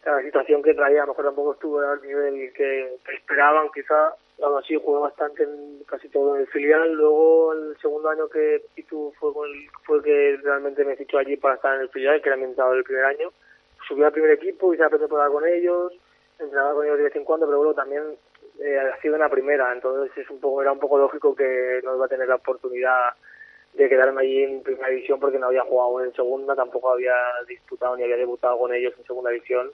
la 0.04 0.20
situación 0.22 0.62
que 0.62 0.74
traía 0.74 1.02
a 1.02 1.06
lo 1.06 1.12
mejor 1.12 1.26
tampoco 1.26 1.52
estuve 1.54 1.86
al 1.86 2.02
nivel 2.02 2.52
que, 2.54 2.96
que 3.06 3.14
esperaban 3.14 3.68
quizá 3.72 4.14
aún 4.42 4.58
así 4.58 4.74
jugué 4.74 5.00
bastante 5.00 5.44
en 5.44 5.84
casi 5.86 6.08
todo 6.08 6.34
en 6.34 6.40
el 6.42 6.46
filial. 6.48 6.92
Luego 6.92 7.52
el 7.52 7.76
segundo 7.80 8.08
año 8.08 8.28
que 8.28 8.62
Pitu 8.74 9.12
fue 9.20 9.32
con 9.32 9.48
el- 9.48 9.68
fue 9.84 9.98
el 9.98 10.02
que 10.02 10.38
realmente 10.42 10.84
me 10.84 10.96
fichó 10.96 11.18
allí 11.18 11.36
para 11.36 11.54
estar 11.54 11.76
en 11.76 11.82
el 11.82 11.88
filial 11.90 12.20
que 12.20 12.28
era 12.28 12.36
mi 12.36 12.44
entrenador 12.44 12.74
del 12.74 12.84
primer 12.84 13.04
año. 13.04 13.30
Subí 13.86 14.02
al 14.02 14.12
primer 14.12 14.32
equipo 14.32 14.74
hice 14.74 14.82
la 14.82 14.90
pretemporada 14.90 15.30
con 15.30 15.46
ellos 15.46 15.92
entrenaba 16.38 16.74
con 16.74 16.84
ellos 16.84 16.98
de 16.98 17.04
vez 17.04 17.14
en 17.16 17.24
cuando 17.24 17.46
pero 17.46 17.58
luego 17.58 17.74
también 17.74 18.02
eh, 18.60 18.78
ha 18.78 19.00
sido 19.00 19.14
en 19.14 19.20
la 19.20 19.28
primera. 19.28 19.72
Entonces 19.72 20.10
es 20.18 20.28
un 20.30 20.40
poco 20.40 20.60
era 20.62 20.72
un 20.72 20.80
poco 20.80 20.98
lógico 20.98 21.36
que 21.36 21.80
no 21.84 21.94
iba 21.94 22.06
a 22.06 22.08
tener 22.08 22.26
la 22.26 22.34
oportunidad 22.36 23.10
de 23.74 23.88
quedarme 23.88 24.22
allí 24.22 24.42
en 24.42 24.62
primera 24.62 24.88
división 24.88 25.18
porque 25.18 25.38
no 25.38 25.46
había 25.46 25.62
jugado 25.62 26.04
en 26.04 26.12
segunda, 26.14 26.54
tampoco 26.54 26.90
había 26.90 27.14
disputado 27.48 27.96
ni 27.96 28.04
había 28.04 28.16
debutado 28.16 28.58
con 28.58 28.74
ellos 28.74 28.92
en 28.98 29.04
segunda 29.04 29.30
división. 29.30 29.70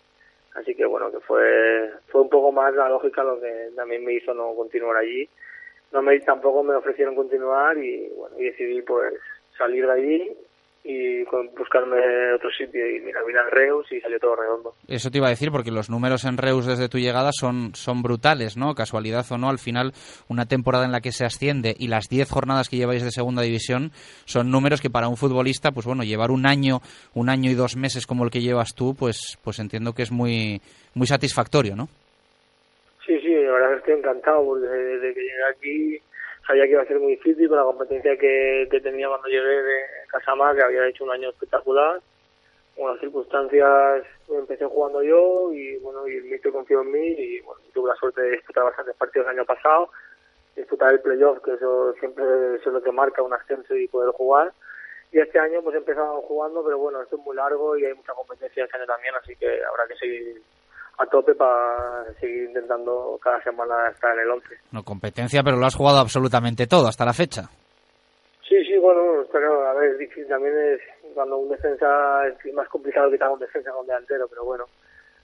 Así 0.55 0.75
que 0.75 0.85
bueno, 0.87 1.11
que 1.11 1.21
fue 1.21 1.91
fue 2.09 2.23
un 2.23 2.29
poco 2.29 2.53
más 2.53 2.75
la 2.75 2.89
lógica 2.89 3.23
lo 3.23 3.41
que 3.41 3.71
también 3.77 4.05
me 4.05 4.15
hizo 4.15 4.35
no 4.35 4.55
continuar 4.55 4.97
allí. 4.97 5.29
No 5.93 6.03
me 6.03 6.19
tampoco 6.21 6.63
me 6.63 6.75
ofrecieron 6.75 7.15
continuar 7.15 7.77
y 7.79 8.09
bueno, 8.17 8.39
y 8.39 8.45
decidí 8.45 8.83
pues 8.83 9.15
salir 9.57 9.87
de 9.87 9.93
allí 9.93 10.37
y 10.85 11.25
con- 11.25 11.51
buscarme 11.55 11.97
otro 12.35 12.51
sitio 12.51 12.88
y 12.91 13.01
mira, 13.01 13.21
vine 13.27 13.38
al 13.41 13.51
Reus 13.51 13.91
y 13.93 14.01
salió 14.01 14.19
todo 14.19 14.37
redondo. 14.37 14.75
Eso 14.87 15.11
te 15.11 15.19
iba 15.19 15.27
a 15.27 15.31
decir, 15.31 15.51
porque 15.51 15.71
los 15.71 15.91
números 15.91 16.25
en 16.25 16.38
Reus 16.38 16.64
desde 16.67 16.88
tu 16.88 16.99
llegada 16.99 17.31
son, 17.33 17.75
son 17.75 18.03
brutales, 18.03 18.57
¿no? 18.57 18.75
Casualidad 18.75 19.27
o 19.31 19.37
no, 19.37 19.51
al 19.51 19.59
final, 19.59 19.93
una 20.29 20.47
temporada 20.47 20.87
en 20.87 20.93
la 20.93 21.01
que 21.01 21.12
se 21.12 21.25
asciende 21.27 21.75
y 21.79 21.88
las 21.88 22.09
10 22.09 22.31
jornadas 22.31 22.69
que 22.69 22.77
lleváis 22.77 23.03
de 23.05 23.11
segunda 23.11 23.43
división 23.43 23.91
son 24.25 24.51
números 24.51 24.81
que 24.81 24.88
para 24.91 25.09
un 25.09 25.17
futbolista, 25.19 25.73
pues 25.73 25.85
bueno, 25.85 26.05
llevar 26.05 26.31
un 26.31 26.47
año, 26.47 26.81
un 27.14 27.29
año 27.29 27.51
y 27.51 27.55
dos 27.55 27.77
meses 27.77 28.07
como 28.07 28.25
el 28.25 28.31
que 28.31 28.41
llevas 28.41 28.75
tú, 28.75 28.95
pues, 28.99 29.37
pues 29.45 29.59
entiendo 29.59 29.93
que 29.93 30.03
es 30.03 30.11
muy, 30.11 30.62
muy 30.95 31.07
satisfactorio, 31.07 31.77
¿no? 31.77 31.88
Sí, 33.07 33.19
sí, 33.21 33.29
la 33.35 33.53
verdad 33.53 33.75
es 33.75 33.83
que 33.83 33.91
estoy 33.93 33.95
encantado 34.01 34.45
porque 34.45 34.67
desde 34.67 35.14
que 35.14 35.21
llegué 35.21 35.45
aquí 35.51 35.99
sabía 36.47 36.64
que 36.64 36.71
iba 36.73 36.83
a 36.83 36.87
ser 36.87 36.99
muy 36.99 37.12
difícil 37.17 37.49
con 37.49 37.59
la 37.59 37.64
competencia 37.64 38.17
que, 38.17 38.67
que 38.71 38.81
tenía 38.81 39.09
cuando 39.09 39.29
llegué 39.29 39.43
de 39.62 39.81
Casamá, 40.09 40.55
que 40.55 40.62
había 40.62 40.87
hecho 40.88 41.05
un 41.05 41.11
año 41.11 41.31
espectacular. 41.31 42.01
Con 42.77 42.92
las 42.92 43.01
circunstancias 43.01 44.05
empecé 44.29 44.64
jugando 44.66 45.03
yo 45.03 45.53
y 45.53 45.77
bueno, 45.79 46.07
y 46.07 46.16
el 46.16 46.25
míster 46.25 46.53
confió 46.53 46.83
en 46.83 46.92
mí 46.92 47.09
y 47.09 47.40
bueno, 47.40 47.61
tuve 47.75 47.88
la 47.88 47.97
suerte 47.97 48.21
de 48.23 48.31
disputar 48.33 48.64
bastantes 48.64 48.94
partidos 48.94 49.27
el 49.27 49.37
año 49.37 49.44
pasado, 49.44 49.90
disputar 50.55 50.92
el 50.92 51.01
playoff, 51.01 51.42
que 51.42 51.55
eso 51.55 51.92
siempre 51.99 52.25
es 52.55 52.64
lo 52.66 52.81
que 52.81 52.92
marca 52.92 53.23
un 53.23 53.33
ascenso 53.33 53.75
y 53.75 53.88
poder 53.88 54.12
jugar. 54.12 54.53
Y 55.11 55.18
este 55.18 55.40
año 55.40 55.61
pues 55.62 55.75
he 55.75 55.79
empezado 55.79 56.21
jugando, 56.23 56.62
pero 56.62 56.79
bueno, 56.79 57.03
esto 57.03 57.16
es 57.16 57.23
muy 57.23 57.35
largo 57.35 57.77
y 57.77 57.85
hay 57.85 57.94
mucha 57.94 58.12
competencia 58.12 58.64
este 58.64 58.77
año 58.77 58.87
también, 58.87 59.14
así 59.16 59.35
que 59.35 59.47
habrá 59.64 59.87
que 59.88 59.97
seguir 59.97 60.40
a 60.99 61.07
tope 61.07 61.35
para 61.35 62.05
seguir 62.21 62.44
intentando 62.44 63.18
cada 63.23 63.42
semana 63.42 63.88
estar 63.88 64.12
en 64.14 64.21
el 64.21 64.31
11. 64.31 64.47
No 64.73 64.83
competencia, 64.83 65.42
pero 65.42 65.57
lo 65.57 65.66
has 65.66 65.75
jugado 65.75 65.99
absolutamente 65.99 66.66
todo 66.66 66.87
hasta 66.88 67.05
la 67.05 67.12
fecha. 67.12 67.49
Sí, 68.49 68.65
sí, 68.65 68.79
bueno, 68.79 69.21
está 69.21 69.39
claro, 69.39 69.67
a 69.67 69.75
ver, 69.75 69.99
difícil, 69.99 70.27
también 70.27 70.57
es 70.57 70.81
cuando 71.13 71.37
un 71.37 71.51
defensa 71.51 72.27
es 72.29 72.55
más 72.55 72.67
complicado 72.69 73.11
quitar 73.11 73.31
un 73.31 73.39
defensa 73.39 73.71
con 73.73 73.87
delantero, 73.87 74.27
pero 74.27 74.43
bueno, 74.43 74.65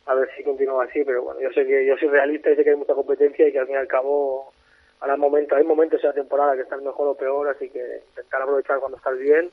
a 0.04 0.14
ver 0.14 0.28
si 0.36 0.44
continúa 0.44 0.84
así, 0.84 1.02
pero 1.04 1.22
bueno, 1.22 1.40
yo 1.40 1.50
sé 1.52 1.66
que 1.66 1.86
yo 1.86 1.96
soy 1.96 2.08
realista 2.08 2.50
y 2.50 2.56
sé 2.56 2.64
que 2.64 2.70
hay 2.70 2.76
mucha 2.76 2.92
competencia 2.92 3.48
y 3.48 3.52
que 3.52 3.58
al 3.58 3.66
fin 3.66 3.76
y 3.76 3.78
al 3.78 3.88
cabo, 3.88 4.52
ahora 5.00 5.14
hay 5.14 5.64
momentos 5.64 6.04
en 6.04 6.08
la 6.08 6.14
temporada 6.14 6.54
que 6.54 6.62
están 6.62 6.84
mejor 6.84 7.08
o 7.08 7.14
peor, 7.14 7.48
así 7.48 7.70
que 7.70 8.02
intentar 8.10 8.42
aprovechar 8.42 8.78
cuando 8.78 8.98
estás 8.98 9.18
bien 9.18 9.50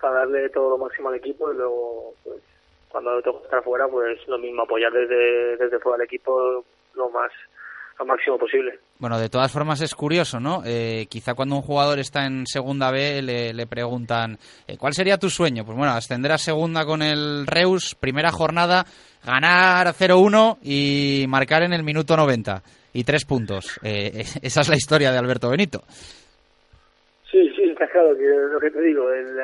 para 0.00 0.20
darle 0.20 0.48
todo 0.50 0.70
lo 0.70 0.78
máximo 0.78 1.08
al 1.08 1.16
equipo 1.16 1.52
y 1.52 1.56
luego, 1.56 2.14
pues, 2.22 2.40
cuando 2.88 3.20
tengo 3.20 3.40
que 3.40 3.46
estar 3.46 3.64
fuera, 3.64 3.88
pues 3.88 4.28
lo 4.28 4.38
mismo, 4.38 4.62
apoyar 4.62 4.92
desde, 4.92 5.56
desde 5.56 5.80
fuera 5.80 5.98
del 5.98 6.06
equipo 6.06 6.64
lo 6.94 7.10
más 7.10 7.32
lo 7.98 8.06
máximo 8.06 8.38
posible. 8.38 8.78
Bueno, 8.98 9.18
de 9.18 9.28
todas 9.28 9.50
formas 9.50 9.80
es 9.80 9.94
curioso, 9.94 10.40
¿no? 10.40 10.62
Eh, 10.64 11.06
quizá 11.08 11.34
cuando 11.34 11.56
un 11.56 11.62
jugador 11.62 11.98
está 11.98 12.26
en 12.26 12.46
segunda 12.46 12.90
B 12.90 13.22
le, 13.22 13.52
le 13.52 13.66
preguntan 13.66 14.38
eh, 14.66 14.76
¿cuál 14.78 14.92
sería 14.92 15.18
tu 15.18 15.30
sueño? 15.30 15.64
Pues 15.64 15.76
bueno, 15.76 15.92
ascender 15.92 16.32
a 16.32 16.38
segunda 16.38 16.84
con 16.84 17.02
el 17.02 17.46
Reus, 17.46 17.94
primera 17.94 18.30
jornada, 18.30 18.84
ganar 19.24 19.88
0-1 19.88 20.58
y 20.62 21.26
marcar 21.28 21.62
en 21.62 21.72
el 21.72 21.82
minuto 21.82 22.16
90 22.16 22.62
y 22.92 23.04
tres 23.04 23.24
puntos. 23.24 23.78
Eh, 23.82 24.24
esa 24.42 24.60
es 24.60 24.68
la 24.68 24.76
historia 24.76 25.10
de 25.10 25.18
Alberto 25.18 25.50
Benito. 25.50 25.82
Sí, 27.30 27.52
sí, 27.54 27.64
está 27.70 27.86
claro 27.88 28.16
que 28.16 28.24
lo 28.24 28.58
que 28.58 28.70
te 28.70 28.80
digo, 28.80 29.12
el, 29.12 29.38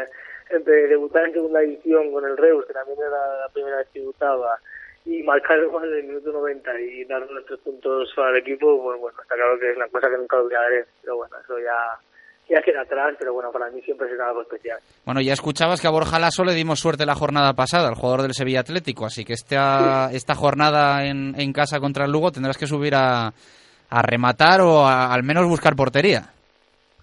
entre 0.51 0.88
debutar 0.88 1.27
en 1.27 1.35
segunda 1.35 1.61
división 1.61 2.12
con 2.12 2.25
el 2.25 2.37
Reus, 2.37 2.64
que 2.67 2.73
también 2.73 2.99
era 2.99 3.40
la 3.40 3.49
primera 3.53 3.77
vez 3.79 3.88
que 3.93 4.01
debutaba, 4.01 4.59
y 5.07 5.23
marcar 5.23 5.59
el 5.59 5.69
gol 5.69 5.85
en 5.93 5.99
el 5.99 6.05
minuto 6.05 6.33
90 6.33 6.81
y 6.81 7.05
dar 7.05 7.21
los 7.31 7.45
tres 7.47 7.61
puntos 7.61 8.09
al 8.17 8.37
equipo, 8.37 8.77
bueno, 8.79 9.01
bueno, 9.01 9.19
está 9.23 9.35
claro 9.35 9.59
que 9.59 9.71
es 9.71 9.77
una 9.77 9.88
cosa 9.88 10.09
que 10.09 10.17
nunca 10.17 10.38
olvidaré, 10.38 10.87
pero 11.03 11.17
bueno, 11.17 11.37
eso 11.43 11.59
ya 11.59 11.99
ya 12.47 12.61
queda 12.61 12.83
atrás, 12.83 13.14
pero 13.19 13.33
bueno, 13.33 13.51
para 13.51 13.71
mí 13.71 13.81
siempre 13.81 14.07
será 14.07 14.29
algo 14.29 14.43
especial. 14.43 14.79
Bueno, 15.07 15.23
ya 15.23 15.33
escuchabas 15.33 15.81
que 15.81 15.87
a 15.87 15.90
Borja 15.90 16.19
Lasso 16.19 16.45
le 16.45 16.53
dimos 16.53 16.79
suerte 16.79 17.07
la 17.07 17.14
jornada 17.14 17.55
pasada, 17.55 17.88
el 17.88 17.95
jugador 17.95 18.21
del 18.21 18.35
Sevilla 18.35 18.61
Atlético, 18.61 19.07
así 19.07 19.25
que 19.25 19.33
esta, 19.33 20.11
esta 20.12 20.35
jornada 20.35 21.07
en, 21.07 21.35
en 21.40 21.53
casa 21.55 21.81
contra 21.81 22.05
el 22.05 22.12
Lugo 22.12 22.33
tendrás 22.33 22.59
que 22.59 22.67
subir 22.67 22.95
a, 22.95 23.29
a 23.29 24.03
rematar 24.03 24.61
o 24.61 24.87
a- 24.87 25.12
al 25.14 25.23
menos 25.23 25.47
buscar 25.49 25.75
portería. 25.75 26.25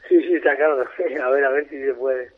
Sí, 0.08 0.22
sí, 0.22 0.36
está 0.36 0.56
claro, 0.56 0.82
a 1.24 1.30
ver, 1.32 1.44
a 1.46 1.50
ver 1.50 1.68
si 1.70 1.80
se 1.86 1.94
puede. 1.96 2.30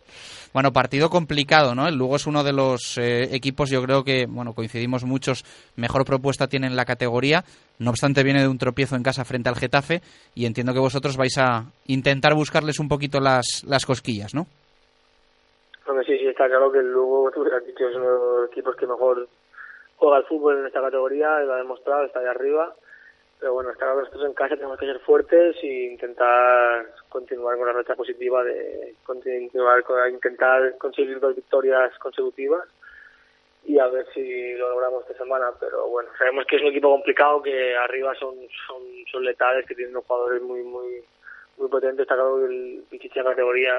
Bueno, 0.54 0.72
partido 0.72 1.10
complicado, 1.10 1.74
¿no? 1.74 1.88
El 1.88 1.96
Lugo 1.96 2.16
es 2.16 2.28
uno 2.28 2.44
de 2.44 2.54
los 2.54 2.98
eh, 3.00 3.36
equipos, 3.36 3.72
yo 3.72 3.82
creo 3.82 4.04
que, 4.04 4.28
bueno, 4.30 4.54
coincidimos 4.54 5.04
muchos, 5.04 5.44
mejor 5.76 6.06
propuesta 6.06 6.48
tiene 6.48 6.68
en 6.68 6.76
la 6.76 6.86
categoría. 6.86 7.44
No 7.80 7.90
obstante, 7.90 8.24
viene 8.24 8.42
de 8.42 8.48
un 8.48 8.60
tropiezo 8.60 8.96
en 8.96 9.02
casa 9.02 9.26
frente 9.26 9.50
al 9.50 9.56
Getafe 9.56 10.02
y 10.36 10.46
entiendo 10.46 10.74
que 10.74 10.80
vosotros 10.80 11.18
vais 11.18 11.38
a 11.40 11.66
intentar 11.88 12.36
buscarles 12.36 12.80
un 12.80 12.88
poquito 12.88 13.20
las, 13.20 13.64
las 13.66 13.86
cosquillas, 13.86 14.36
¿no? 14.36 14.46
Sí, 16.06 16.18
sí, 16.18 16.28
está 16.28 16.48
claro 16.48 16.72
que 16.72 16.80
el 16.80 16.92
Lugo, 16.92 17.32
tú 17.32 17.44
has 17.46 17.66
dicho, 17.66 17.88
es 17.88 17.96
uno 17.96 18.06
de 18.06 18.42
los 18.42 18.52
equipos 18.52 18.76
que 18.76 18.86
mejor 18.86 19.28
juega 19.96 20.18
al 20.18 20.26
fútbol 20.26 20.60
en 20.60 20.68
esta 20.68 20.82
categoría, 20.82 21.40
lo 21.40 21.54
ha 21.54 21.58
demostrado, 21.58 22.04
está 22.06 22.20
ahí 22.20 22.26
arriba. 22.26 22.76
Pero 23.44 23.56
bueno, 23.56 23.72
está 23.72 23.84
claro 23.84 24.00
nosotros 24.00 24.26
en 24.26 24.34
casa 24.36 24.56
tenemos 24.56 24.80
que 24.80 24.86
ser 24.86 25.00
fuertes 25.02 25.58
e 25.62 25.92
intentar 25.92 26.86
continuar 27.10 27.58
con 27.58 27.68
la 27.68 27.74
racha 27.74 27.94
positiva 27.94 28.42
de 28.42 28.96
continuar 29.04 29.84
con 29.84 30.14
intentar 30.14 30.78
conseguir 30.78 31.20
dos 31.20 31.36
victorias 31.36 31.92
consecutivas 32.00 32.64
y 33.66 33.78
a 33.80 33.88
ver 33.88 34.08
si 34.14 34.54
lo 34.54 34.70
logramos 34.70 35.02
esta 35.02 35.22
semana. 35.22 35.52
Pero 35.60 35.90
bueno, 35.90 36.10
sabemos 36.18 36.46
que 36.46 36.56
es 36.56 36.62
un 36.62 36.70
equipo 36.70 36.90
complicado, 36.90 37.44
que 37.44 37.76
arriba 37.76 38.16
son 38.16 38.34
son, 38.66 38.82
son 39.12 39.26
letales, 39.26 39.68
que 39.68 39.76
tienen 39.76 39.94
unos 39.94 40.06
jugadores 40.06 40.42
muy 40.42 40.64
muy 40.64 41.04
muy 41.58 41.68
potentes. 41.68 42.04
Está 42.04 42.16
claro 42.16 42.46
el 42.46 42.86
Pichichi 42.90 43.22
categoría 43.22 43.76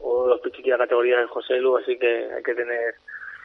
o 0.00 0.26
los 0.26 0.40
Pichichi 0.40 0.72
de 0.72 0.78
categoría 0.78 1.22
es 1.22 1.30
José 1.30 1.58
Lu, 1.58 1.76
así 1.76 1.96
que 1.96 2.28
hay 2.34 2.42
que 2.42 2.56
tener 2.56 2.96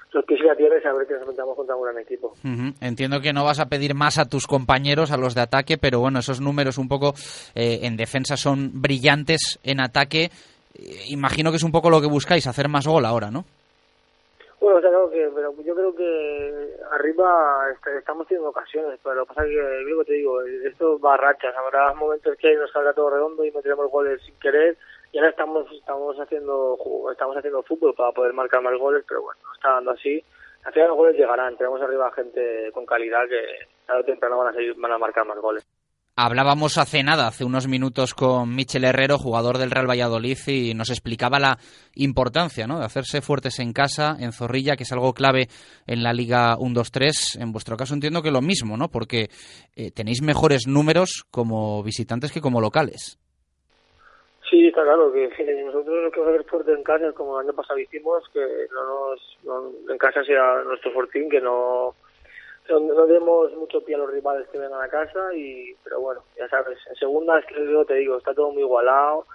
tierra 0.09 0.77
y 0.77 0.81
saber 0.81 1.05
que 1.07 1.13
nos 1.13 1.21
enfrentamos 1.21 1.55
contra 1.55 1.75
un 1.75 1.83
gran 1.83 1.97
equipo. 1.99 2.33
Entiendo 2.81 3.21
que 3.21 3.33
no 3.33 3.45
vas 3.45 3.59
a 3.59 3.67
pedir 3.67 3.93
más 3.93 4.17
a 4.17 4.25
tus 4.27 4.47
compañeros, 4.47 5.11
a 5.11 5.17
los 5.17 5.35
de 5.35 5.41
ataque, 5.41 5.77
pero 5.77 5.99
bueno, 5.99 6.19
esos 6.19 6.41
números 6.41 6.77
un 6.77 6.87
poco 6.87 7.13
eh, 7.55 7.79
en 7.83 7.95
defensa 7.97 8.35
son 8.37 8.71
brillantes, 8.81 9.59
en 9.63 9.79
ataque 9.81 10.31
eh, 10.75 11.03
imagino 11.09 11.51
que 11.51 11.57
es 11.57 11.63
un 11.63 11.71
poco 11.71 11.89
lo 11.89 12.01
que 12.01 12.07
buscáis, 12.07 12.47
hacer 12.47 12.67
más 12.69 12.87
gol 12.87 13.05
ahora, 13.05 13.29
¿no? 13.31 13.45
Bueno, 14.59 14.79
o 14.79 14.81
sea, 14.81 14.89
claro 14.89 15.09
que, 15.09 15.29
pero 15.33 15.53
yo 15.63 15.73
creo 15.73 15.95
que 15.95 16.75
arriba 16.91 17.63
est- 17.71 17.97
estamos 17.97 18.27
teniendo 18.27 18.49
ocasiones, 18.49 18.99
pero 19.01 19.15
lo 19.15 19.25
que 19.25 19.29
pasa 19.29 19.45
es 19.47 19.51
que, 19.51 19.81
luego 19.85 20.03
te 20.03 20.13
digo, 20.13 20.41
esto 20.67 20.99
va 20.99 21.13
a 21.13 21.17
rachas. 21.17 21.55
Habrá 21.55 21.93
momentos 21.93 22.35
que 22.37 22.55
nos 22.55 22.69
salga 22.71 22.91
todo 22.93 23.09
redondo 23.09 23.45
y 23.45 23.51
meteremos 23.51 23.89
goles 23.89 24.21
sin 24.25 24.35
querer. 24.35 24.75
Y 25.11 25.17
ahora 25.17 25.31
estamos 25.31 25.65
estamos 25.71 26.15
haciendo 26.19 26.77
estamos 27.11 27.35
haciendo 27.37 27.63
fútbol 27.63 27.93
para 27.95 28.11
poder 28.11 28.33
marcar 28.33 28.61
más 28.61 28.77
goles, 28.77 29.03
pero 29.07 29.23
bueno, 29.23 29.41
no 29.43 29.53
está 29.53 29.71
dando 29.73 29.91
así. 29.91 30.23
Al 30.63 30.73
final 30.73 30.89
los 30.89 30.97
goles 30.97 31.17
llegarán. 31.17 31.57
Tenemos 31.57 31.81
arriba 31.81 32.11
gente 32.11 32.71
con 32.73 32.85
calidad 32.85 33.27
que 33.27 33.67
tarde 33.85 34.01
o 34.01 34.05
temprano 34.05 34.37
van 34.37 34.49
a 34.49 34.53
seguir, 34.53 34.75
van 34.77 34.91
a 34.91 34.97
marcar 34.97 35.25
más 35.25 35.39
goles. 35.39 35.65
Hablábamos 36.21 36.77
hace 36.77 37.01
nada, 37.01 37.27
hace 37.27 37.45
unos 37.45 37.69
minutos, 37.69 38.13
con 38.13 38.53
Michel 38.53 38.83
Herrero, 38.83 39.17
jugador 39.17 39.57
del 39.57 39.71
Real 39.71 39.89
Valladolid, 39.89 40.37
y 40.47 40.73
nos 40.73 40.89
explicaba 40.89 41.39
la 41.39 41.57
importancia 41.95 42.67
de 42.67 42.83
hacerse 42.83 43.21
fuertes 43.21 43.57
en 43.59 43.71
casa, 43.71 44.17
en 44.19 44.33
Zorrilla, 44.33 44.75
que 44.75 44.83
es 44.83 44.91
algo 44.91 45.13
clave 45.13 45.47
en 45.87 46.03
la 46.03 46.11
Liga 46.11 46.57
1-2-3. 46.57 47.41
En 47.41 47.53
vuestro 47.53 47.77
caso 47.77 47.93
entiendo 47.93 48.21
que 48.21 48.31
lo 48.31 48.41
mismo, 48.41 48.75
¿no? 48.75 48.89
porque 48.89 49.29
eh, 49.77 49.91
tenéis 49.91 50.21
mejores 50.21 50.67
números 50.67 51.23
como 51.31 51.81
visitantes 51.83 52.33
que 52.33 52.41
como 52.41 52.59
locales. 52.59 53.17
Sí, 54.49 54.67
está 54.67 54.83
claro 54.83 55.11
que 55.11 55.27
nosotros 55.65 56.03
lo 56.03 56.11
que 56.11 56.19
vamos 56.19 56.33
a 56.33 56.35
hacer 56.37 56.49
fuerte 56.49 56.71
en 56.73 56.83
casa 56.83 57.11
como 57.13 57.39
el 57.39 57.45
año 57.47 57.55
pasado 57.55 57.79
hicimos, 57.79 58.27
que 58.29 58.67
no 58.73 58.83
nos, 58.85 59.37
no- 59.43 59.91
en 59.91 59.97
casa 59.97 60.23
sea 60.23 60.63
nuestro 60.63 60.91
fortín, 60.91 61.29
que 61.29 61.41
no, 61.41 61.93
no, 62.69 62.79
no 62.79 63.05
demos 63.05 63.53
mucho 63.55 63.83
pie 63.83 63.95
a 63.95 63.99
los 63.99 64.11
rivales 64.11 64.47
que 64.49 64.57
vengan 64.57 64.81
a 64.81 64.89
casa, 64.89 65.33
y 65.35 65.75
pero 65.83 65.99
bueno, 66.01 66.23
ya 66.37 66.47
sabes, 66.49 66.79
en 66.89 66.95
segunda 66.95 67.39
es 67.39 67.45
que 67.45 67.55
yo 67.71 67.85
te 67.85 67.95
digo, 67.95 68.17
está 68.17 68.33
todo 68.33 68.51
muy 68.51 68.63
igualado, 68.63 69.25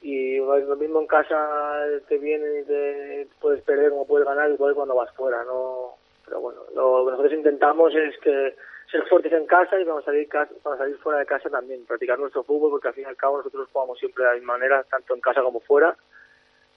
y 0.00 0.36
lo 0.38 0.76
mismo 0.76 1.00
en 1.00 1.06
casa 1.08 1.84
te 2.08 2.18
vienen 2.18 2.60
y 2.62 2.64
te 2.64 3.28
puedes 3.40 3.62
perder 3.62 3.90
como 3.90 4.06
puedes 4.06 4.26
ganar, 4.26 4.50
igual 4.50 4.74
cuando 4.74 4.94
vas 4.94 5.12
fuera, 5.14 5.44
no 5.44 5.94
pero 6.24 6.40
bueno, 6.40 6.60
lo 6.74 7.04
que 7.06 7.10
nosotros 7.12 7.32
intentamos 7.32 7.94
es 7.94 8.16
que 8.18 8.54
ser 8.90 9.06
fuertes 9.08 9.32
en 9.32 9.46
casa 9.46 9.78
y 9.80 9.84
vamos 9.84 10.02
a 10.02 10.06
salir 10.06 10.28
ca- 10.28 10.48
vamos 10.64 10.80
a 10.80 10.84
salir 10.84 10.96
fuera 10.98 11.18
de 11.20 11.26
casa 11.26 11.48
también, 11.50 11.84
practicar 11.86 12.18
nuestro 12.18 12.42
fútbol 12.42 12.70
porque 12.70 12.88
al 12.88 12.94
fin 12.94 13.04
y 13.04 13.06
al 13.06 13.16
cabo 13.16 13.38
nosotros 13.38 13.68
jugamos 13.72 13.98
siempre 13.98 14.24
de 14.24 14.30
la 14.30 14.36
misma 14.36 14.54
manera, 14.54 14.82
tanto 14.84 15.14
en 15.14 15.20
casa 15.20 15.42
como 15.42 15.60
fuera 15.60 15.96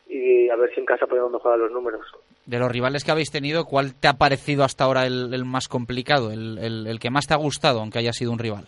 y 0.08 0.50
a 0.50 0.56
ver 0.58 0.74
si 0.74 0.80
en 0.82 0.86
casa 0.86 1.08
podemos 1.08 1.32
mejorar 1.32 1.58
los 1.60 1.72
números. 1.72 2.06
De 2.46 2.60
los 2.60 2.70
rivales 2.72 3.06
que 3.06 3.12
habéis 3.12 3.32
tenido, 3.32 3.64
¿cuál 3.66 3.94
te 3.98 4.08
ha 4.10 4.14
parecido 4.14 4.64
hasta 4.66 4.84
ahora 4.84 5.06
el, 5.06 5.34
el 5.34 5.46
más 5.46 5.68
complicado, 5.70 6.32
el, 6.32 6.58
el- 6.58 6.88
el 6.88 7.00
que 7.00 7.10
más 7.10 7.28
te 7.28 7.34
ha 7.34 7.38
gustado, 7.38 7.80
aunque 7.80 8.00
haya 8.00 8.12
sido 8.12 8.32
un 8.32 8.40
rival? 8.40 8.66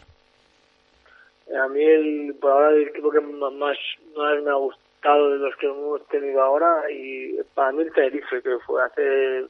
Eh, 1.48 1.58
A 1.58 1.68
mí 1.68 1.84
el, 1.84 2.36
por 2.40 2.52
ahora 2.52 2.70
el 2.72 2.88
equipo 2.88 3.12
que 3.12 3.20
más, 3.20 3.52
más 3.54 3.78
me 4.44 4.50
ha 4.50 4.54
gustado 4.56 5.32
de 5.32 5.40
los 5.40 5.56
que 5.58 5.66
hemos 5.68 6.08
tenido 6.08 6.42
ahora 6.42 6.84
y 6.90 7.36
para 7.54 7.74
mí 7.74 7.82
el 7.84 7.92
Tenerife 7.92 8.42
que 8.42 8.58
fue 8.66 8.82
hace 8.84 9.46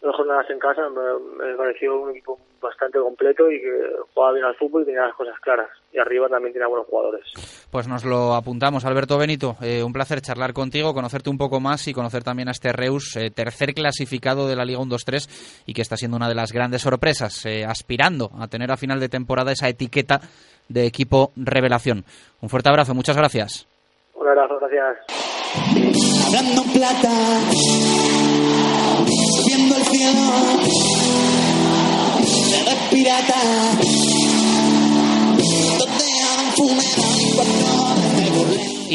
dos 0.00 0.14
jornadas 0.16 0.48
en 0.50 0.58
casa 0.58 0.82
me, 0.88 1.44
me 1.46 1.56
pareció 1.56 2.00
un 2.00 2.10
equipo 2.10 2.38
bastante 2.60 2.98
completo 2.98 3.50
y 3.50 3.60
que 3.60 3.96
jugaba 4.14 4.34
bien 4.34 4.44
al 4.44 4.56
fútbol 4.56 4.82
y 4.82 4.86
tenía 4.86 5.02
las 5.02 5.14
cosas 5.14 5.38
claras 5.40 5.68
y 5.92 5.98
arriba 5.98 6.28
también 6.28 6.52
tiene 6.52 6.66
buenos 6.68 6.86
jugadores. 6.86 7.24
Pues 7.70 7.88
nos 7.88 8.04
lo 8.04 8.34
apuntamos, 8.34 8.84
Alberto 8.84 9.18
Benito. 9.18 9.56
Eh, 9.62 9.82
un 9.82 9.92
placer 9.92 10.20
charlar 10.20 10.52
contigo, 10.52 10.92
conocerte 10.92 11.30
un 11.30 11.38
poco 11.38 11.60
más 11.60 11.88
y 11.88 11.94
conocer 11.94 12.22
también 12.22 12.48
a 12.48 12.52
este 12.52 12.72
Reus, 12.72 13.16
eh, 13.16 13.30
tercer 13.30 13.72
clasificado 13.74 14.46
de 14.46 14.56
la 14.56 14.64
Liga 14.64 14.80
1-2-3 14.80 15.64
y 15.66 15.74
que 15.74 15.82
está 15.82 15.96
siendo 15.96 16.16
una 16.16 16.28
de 16.28 16.34
las 16.34 16.52
grandes 16.52 16.82
sorpresas, 16.82 17.46
eh, 17.46 17.64
aspirando 17.64 18.30
a 18.38 18.48
tener 18.48 18.70
a 18.70 18.76
final 18.76 19.00
de 19.00 19.08
temporada 19.08 19.52
esa 19.52 19.68
etiqueta 19.68 20.20
de 20.68 20.86
equipo 20.86 21.32
revelación. 21.36 22.04
Un 22.40 22.48
fuerte 22.48 22.68
abrazo, 22.68 22.94
muchas 22.94 23.16
gracias. 23.16 23.66
Un 24.14 24.28
abrazo, 24.28 24.58
gracias. 24.58 24.98
Hablando 26.26 26.62
en 26.62 26.72
plata, 26.72 27.08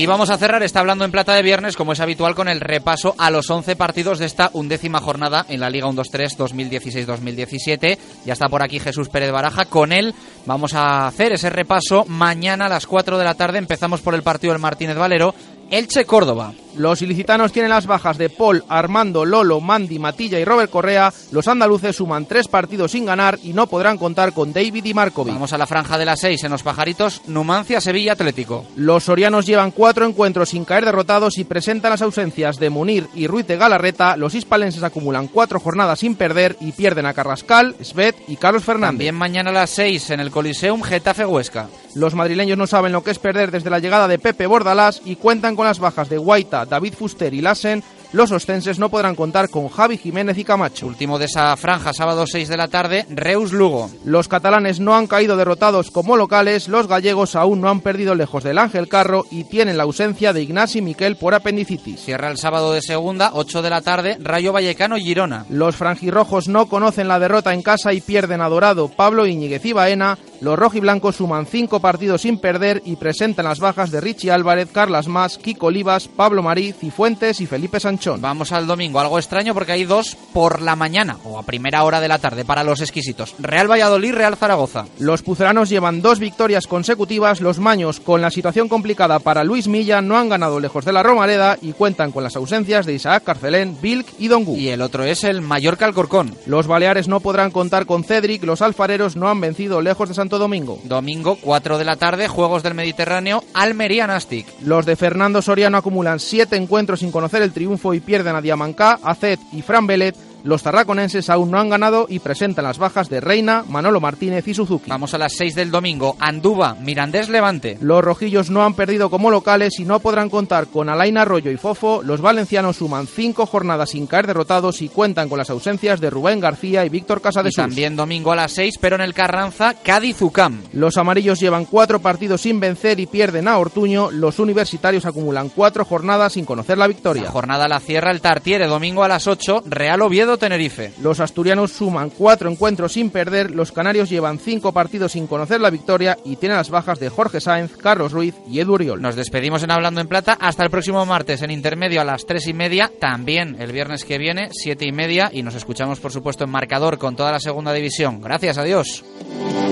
y 0.01 0.05
vamos 0.07 0.31
a 0.31 0.37
cerrar 0.37 0.63
este 0.63 0.79
hablando 0.79 1.05
en 1.05 1.11
plata 1.11 1.35
de 1.35 1.43
viernes, 1.43 1.75
como 1.75 1.93
es 1.93 1.99
habitual, 1.99 2.33
con 2.33 2.47
el 2.47 2.59
repaso 2.59 3.13
a 3.19 3.29
los 3.29 3.49
11 3.51 3.75
partidos 3.75 4.17
de 4.17 4.25
esta 4.25 4.49
undécima 4.53 4.99
jornada 4.99 5.45
en 5.47 5.59
la 5.59 5.69
Liga 5.69 5.87
1-2-3 5.87 6.37
2016-2017. 6.37 7.97
Ya 8.25 8.33
está 8.33 8.49
por 8.49 8.63
aquí 8.63 8.79
Jesús 8.79 9.09
Pérez 9.09 9.31
Baraja. 9.31 9.65
Con 9.65 9.93
él 9.93 10.15
vamos 10.47 10.73
a 10.73 11.05
hacer 11.05 11.33
ese 11.33 11.51
repaso 11.51 12.05
mañana 12.07 12.65
a 12.65 12.69
las 12.69 12.87
4 12.87 13.19
de 13.19 13.23
la 13.23 13.35
tarde. 13.35 13.59
Empezamos 13.59 14.01
por 14.01 14.15
el 14.15 14.23
partido 14.23 14.53
del 14.53 14.61
Martínez 14.61 14.97
Valero. 14.97 15.35
Elche 15.69 16.05
Córdoba. 16.05 16.51
Los 16.75 17.01
ilicitanos 17.01 17.51
tienen 17.51 17.69
las 17.69 17.85
bajas 17.85 18.17
de 18.17 18.29
Paul, 18.29 18.63
Armando, 18.69 19.25
Lolo, 19.25 19.59
Mandy, 19.59 19.99
Matilla 19.99 20.39
y 20.39 20.45
Robert 20.45 20.71
Correa. 20.71 21.13
Los 21.31 21.47
andaluces 21.47 21.95
suman 21.95 22.25
tres 22.25 22.47
partidos 22.47 22.91
sin 22.91 23.05
ganar 23.05 23.39
y 23.43 23.53
no 23.53 23.67
podrán 23.67 23.97
contar 23.97 24.33
con 24.33 24.53
David 24.53 24.85
y 24.85 24.93
Markovic. 24.93 25.33
Vamos 25.33 25.53
a 25.53 25.57
la 25.57 25.67
franja 25.67 25.97
de 25.97 26.05
las 26.05 26.19
6 26.21 26.43
en 26.43 26.51
los 26.51 26.63
pajaritos. 26.63 27.21
Numancia, 27.27 27.81
Sevilla, 27.81 28.13
Atlético. 28.13 28.65
Los 28.75 29.03
sorianos 29.03 29.45
llevan 29.45 29.71
cuatro 29.71 30.05
encuentros 30.05 30.49
sin 30.49 30.65
caer 30.65 30.85
derrotados 30.85 31.37
y 31.37 31.43
presentan 31.43 31.91
las 31.91 32.01
ausencias 32.01 32.57
de 32.57 32.69
Munir 32.69 33.07
y 33.13 33.27
Ruiz 33.27 33.47
de 33.47 33.57
Galarreta. 33.57 34.15
Los 34.17 34.35
hispalenses 34.35 34.83
acumulan 34.83 35.27
cuatro 35.27 35.59
jornadas 35.59 35.99
sin 35.99 36.15
perder 36.15 36.55
y 36.59 36.71
pierden 36.71 37.05
a 37.05 37.13
Carrascal, 37.13 37.75
Svet 37.81 38.15
y 38.27 38.37
Carlos 38.37 38.63
Fernández. 38.63 38.91
También 38.91 39.15
mañana 39.15 39.49
a 39.51 39.53
las 39.53 39.69
6 39.71 40.11
en 40.11 40.19
el 40.19 40.31
Coliseum, 40.31 40.81
Getafe 40.81 41.25
Huesca. 41.25 41.69
Los 41.95 42.15
madrileños 42.15 42.57
no 42.57 42.67
saben 42.67 42.93
lo 42.93 43.03
que 43.03 43.11
es 43.11 43.19
perder 43.19 43.51
desde 43.51 43.69
la 43.69 43.79
llegada 43.79 44.07
de 44.07 44.19
Pepe 44.19 44.47
Bordalás 44.47 45.01
y 45.03 45.17
cuentan 45.17 45.55
con 45.55 45.65
las 45.65 45.79
bajas 45.79 46.07
de 46.09 46.17
Guaita, 46.17 46.60
David 46.65 46.93
Fuster 46.93 47.33
y 47.33 47.41
Lassen. 47.41 47.83
Los 48.13 48.31
ostenses 48.31 48.77
no 48.77 48.89
podrán 48.89 49.15
contar 49.15 49.49
con 49.49 49.69
Javi 49.69 49.97
Jiménez 49.97 50.37
y 50.37 50.43
Camacho. 50.43 50.85
Último 50.85 51.17
de 51.17 51.25
esa 51.25 51.55
franja, 51.55 51.93
sábado 51.93 52.27
6 52.27 52.49
de 52.49 52.57
la 52.57 52.67
tarde, 52.67 53.05
Reus 53.09 53.53
Lugo. 53.53 53.89
Los 54.03 54.27
catalanes 54.27 54.81
no 54.81 54.95
han 54.95 55.07
caído 55.07 55.37
derrotados 55.37 55.91
como 55.91 56.17
locales, 56.17 56.67
los 56.67 56.87
gallegos 56.87 57.37
aún 57.37 57.61
no 57.61 57.69
han 57.69 57.79
perdido 57.79 58.13
lejos 58.13 58.43
del 58.43 58.57
Ángel 58.57 58.89
Carro 58.89 59.23
y 59.31 59.45
tienen 59.45 59.77
la 59.77 59.83
ausencia 59.83 60.33
de 60.33 60.41
Ignasi 60.41 60.81
Miquel 60.81 61.15
por 61.15 61.33
apendicitis. 61.33 62.01
Cierra 62.01 62.29
el 62.29 62.37
sábado 62.37 62.73
de 62.73 62.81
segunda, 62.81 63.31
8 63.33 63.61
de 63.61 63.69
la 63.69 63.81
tarde, 63.81 64.17
Rayo 64.19 64.51
Vallecano 64.51 64.97
Girona. 64.97 65.45
Los 65.49 65.77
franjirrojos 65.77 66.49
no 66.49 66.67
conocen 66.67 67.07
la 67.07 67.19
derrota 67.19 67.53
en 67.53 67.61
casa 67.61 67.93
y 67.93 68.01
pierden 68.01 68.41
a 68.41 68.49
Dorado, 68.49 68.89
Pablo 68.89 69.25
Iñiguez 69.25 69.65
y 69.65 69.71
Baena. 69.71 70.17
Los 70.41 70.57
rojiblancos 70.57 71.17
suman 71.17 71.45
cinco 71.45 71.79
partidos 71.79 72.23
sin 72.23 72.39
perder 72.39 72.81
y 72.83 72.95
presentan 72.95 73.45
las 73.45 73.59
bajas 73.59 73.91
de 73.91 74.01
Richie 74.01 74.31
Álvarez, 74.31 74.69
Carlas 74.71 75.07
Mas, 75.07 75.37
Kiko 75.37 75.67
Olivas, 75.67 76.07
Pablo 76.07 76.41
Marí, 76.41 76.73
Cifuentes 76.73 77.39
y 77.41 77.45
Felipe 77.45 77.79
Sanchón. 77.79 78.21
Vamos 78.21 78.51
al 78.51 78.65
domingo, 78.65 78.99
algo 78.99 79.19
extraño 79.19 79.53
porque 79.53 79.73
hay 79.73 79.85
dos 79.85 80.17
por 80.33 80.63
la 80.63 80.75
mañana 80.75 81.17
o 81.25 81.37
a 81.37 81.43
primera 81.43 81.83
hora 81.83 82.01
de 82.01 82.07
la 82.07 82.17
tarde 82.17 82.43
para 82.43 82.63
los 82.63 82.81
exquisitos. 82.81 83.35
Real 83.37 83.69
Valladolid, 83.69 84.15
Real 84.15 84.35
Zaragoza. 84.35 84.85
Los 84.97 85.21
pucelanos 85.21 85.69
llevan 85.69 86.01
dos 86.01 86.17
victorias 86.17 86.65
consecutivas, 86.65 87.39
los 87.39 87.59
maños 87.59 87.99
con 87.99 88.21
la 88.21 88.31
situación 88.31 88.67
complicada 88.67 89.19
para 89.19 89.43
Luis 89.43 89.67
Milla 89.67 90.01
no 90.01 90.17
han 90.17 90.29
ganado 90.29 90.59
lejos 90.59 90.85
de 90.85 90.93
la 90.93 91.03
Romareda 91.03 91.59
y 91.61 91.73
cuentan 91.73 92.11
con 92.11 92.23
las 92.23 92.35
ausencias 92.35 92.87
de 92.87 92.93
Isaac 92.93 93.23
Carcelén, 93.23 93.77
Vilk 93.79 94.07
y 94.17 94.27
Dongu. 94.27 94.57
Y 94.57 94.69
el 94.69 94.81
otro 94.81 95.03
es 95.03 95.23
el 95.23 95.41
Mallorca 95.41 95.85
Alcorcón. 95.85 96.33
Los 96.47 96.65
Baleares 96.65 97.07
no 97.07 97.19
podrán 97.19 97.51
contar 97.51 97.85
con 97.85 98.03
Cedric, 98.03 98.43
los 98.43 98.63
alfareros 98.63 99.15
no 99.15 99.29
han 99.29 99.39
vencido 99.39 99.81
lejos 99.81 100.09
de 100.09 100.15
Santo 100.31 100.43
Domingo. 100.43 100.79
Domingo, 100.85 101.37
4 101.41 101.77
de 101.77 101.83
la 101.83 101.97
tarde, 101.97 102.29
Juegos 102.29 102.63
del 102.63 102.73
Mediterráneo, 102.73 103.43
Almería 103.53 104.07
Nastic. 104.07 104.47
Los 104.61 104.85
de 104.85 104.95
Fernando 104.95 105.41
Soriano 105.41 105.77
acumulan 105.77 106.21
siete 106.21 106.55
encuentros 106.55 107.01
sin 107.01 107.11
conocer 107.11 107.41
el 107.41 107.51
triunfo 107.51 107.93
y 107.93 107.99
pierden 107.99 108.37
a 108.37 108.41
Diamancá, 108.41 108.97
Acet 109.03 109.41
y 109.51 109.61
Fran 109.61 109.87
Belet 109.87 110.15
los 110.43 110.63
tarraconenses 110.63 111.29
aún 111.29 111.51
no 111.51 111.59
han 111.59 111.69
ganado 111.69 112.07
y 112.09 112.19
presentan 112.19 112.65
las 112.65 112.77
bajas 112.77 113.09
de 113.09 113.21
Reina, 113.21 113.63
Manolo 113.67 114.01
Martínez 114.01 114.47
y 114.47 114.53
Suzuki. 114.53 114.89
Vamos 114.89 115.13
a 115.13 115.17
las 115.17 115.33
6 115.33 115.55
del 115.55 115.71
domingo. 115.71 116.15
Anduba, 116.19 116.75
Mirandés 116.75 117.29
Levante. 117.29 117.77
Los 117.81 118.03
rojillos 118.03 118.49
no 118.49 118.63
han 118.63 118.73
perdido 118.73 119.09
como 119.09 119.29
locales 119.31 119.79
y 119.79 119.85
no 119.85 119.99
podrán 119.99 120.29
contar 120.29 120.67
con 120.67 120.89
Alaina 120.89 121.21
Arroyo 121.21 121.51
y 121.51 121.57
Fofo. 121.57 122.01
Los 122.03 122.21
valencianos 122.21 122.77
suman 122.77 123.07
cinco 123.07 123.45
jornadas 123.45 123.91
sin 123.91 124.07
caer 124.07 124.27
derrotados 124.27 124.81
y 124.81 124.89
cuentan 124.89 125.29
con 125.29 125.37
las 125.37 125.49
ausencias 125.49 126.01
de 126.01 126.09
Rubén 126.09 126.39
García 126.39 126.85
y 126.85 126.89
Víctor 126.89 127.21
Casadesús. 127.21 127.55
También 127.55 127.95
domingo 127.95 128.31
a 128.31 128.35
las 128.35 128.51
6, 128.53 128.75
pero 128.79 128.95
en 128.95 129.01
el 129.01 129.13
Carranza, 129.13 129.75
Cádiz-Ucam. 129.83 130.61
Los 130.73 130.97
amarillos 130.97 131.39
llevan 131.39 131.65
cuatro 131.65 132.01
partidos 132.01 132.41
sin 132.41 132.59
vencer 132.59 132.99
y 132.99 133.05
pierden 133.05 133.47
a 133.47 133.57
Ortuño. 133.57 134.11
Los 134.11 134.39
universitarios 134.39 135.05
acumulan 135.05 135.49
cuatro 135.49 135.85
jornadas 135.85 136.33
sin 136.33 136.45
conocer 136.45 136.77
la 136.77 136.87
victoria. 136.87 137.23
La 137.23 137.31
jornada 137.31 137.67
la 137.67 137.79
cierra 137.79 138.11
el 138.11 138.21
Tartiere, 138.21 138.67
domingo 138.67 139.03
a 139.03 139.07
las 139.07 139.27
8, 139.27 139.63
Real 139.65 140.01
Oviedo 140.01 140.30
Tenerife. 140.37 140.93
Los 141.01 141.19
asturianos 141.19 141.71
suman 141.71 142.09
cuatro 142.09 142.49
encuentros 142.49 142.93
sin 142.93 143.09
perder, 143.11 143.51
los 143.51 143.71
canarios 143.71 144.09
llevan 144.09 144.39
cinco 144.39 144.71
partidos 144.71 145.11
sin 145.11 145.27
conocer 145.27 145.61
la 145.61 145.69
victoria 145.69 146.17
y 146.25 146.37
tienen 146.37 146.57
las 146.57 146.69
bajas 146.69 146.99
de 146.99 147.09
Jorge 147.09 147.39
Sáenz, 147.39 147.77
Carlos 147.77 148.11
Ruiz 148.11 148.35
y 148.49 148.59
Edu. 148.59 148.71
Nos 148.71 149.15
despedimos 149.15 149.63
en 149.63 149.71
Hablando 149.71 150.01
en 150.01 150.07
Plata 150.07 150.37
hasta 150.39 150.63
el 150.63 150.69
próximo 150.69 151.05
martes 151.05 151.41
en 151.41 151.51
intermedio 151.51 152.01
a 152.01 152.05
las 152.05 152.25
tres 152.25 152.47
y 152.47 152.53
media, 152.53 152.91
también 152.99 153.57
el 153.59 153.71
viernes 153.71 154.05
que 154.05 154.17
viene, 154.17 154.49
siete 154.51 154.85
y 154.85 154.91
media, 154.91 155.29
y 155.33 155.43
nos 155.43 155.55
escuchamos 155.55 155.99
por 155.99 156.11
supuesto 156.11 156.45
en 156.45 156.51
marcador 156.51 156.97
con 156.97 157.15
toda 157.15 157.31
la 157.31 157.39
segunda 157.39 157.73
división. 157.73 158.21
Gracias, 158.21 158.57
adiós. 158.57 159.03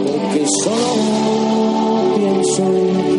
Porque 0.05 0.45
solo 0.63 2.15
pienso 2.15 2.63
en 2.63 3.18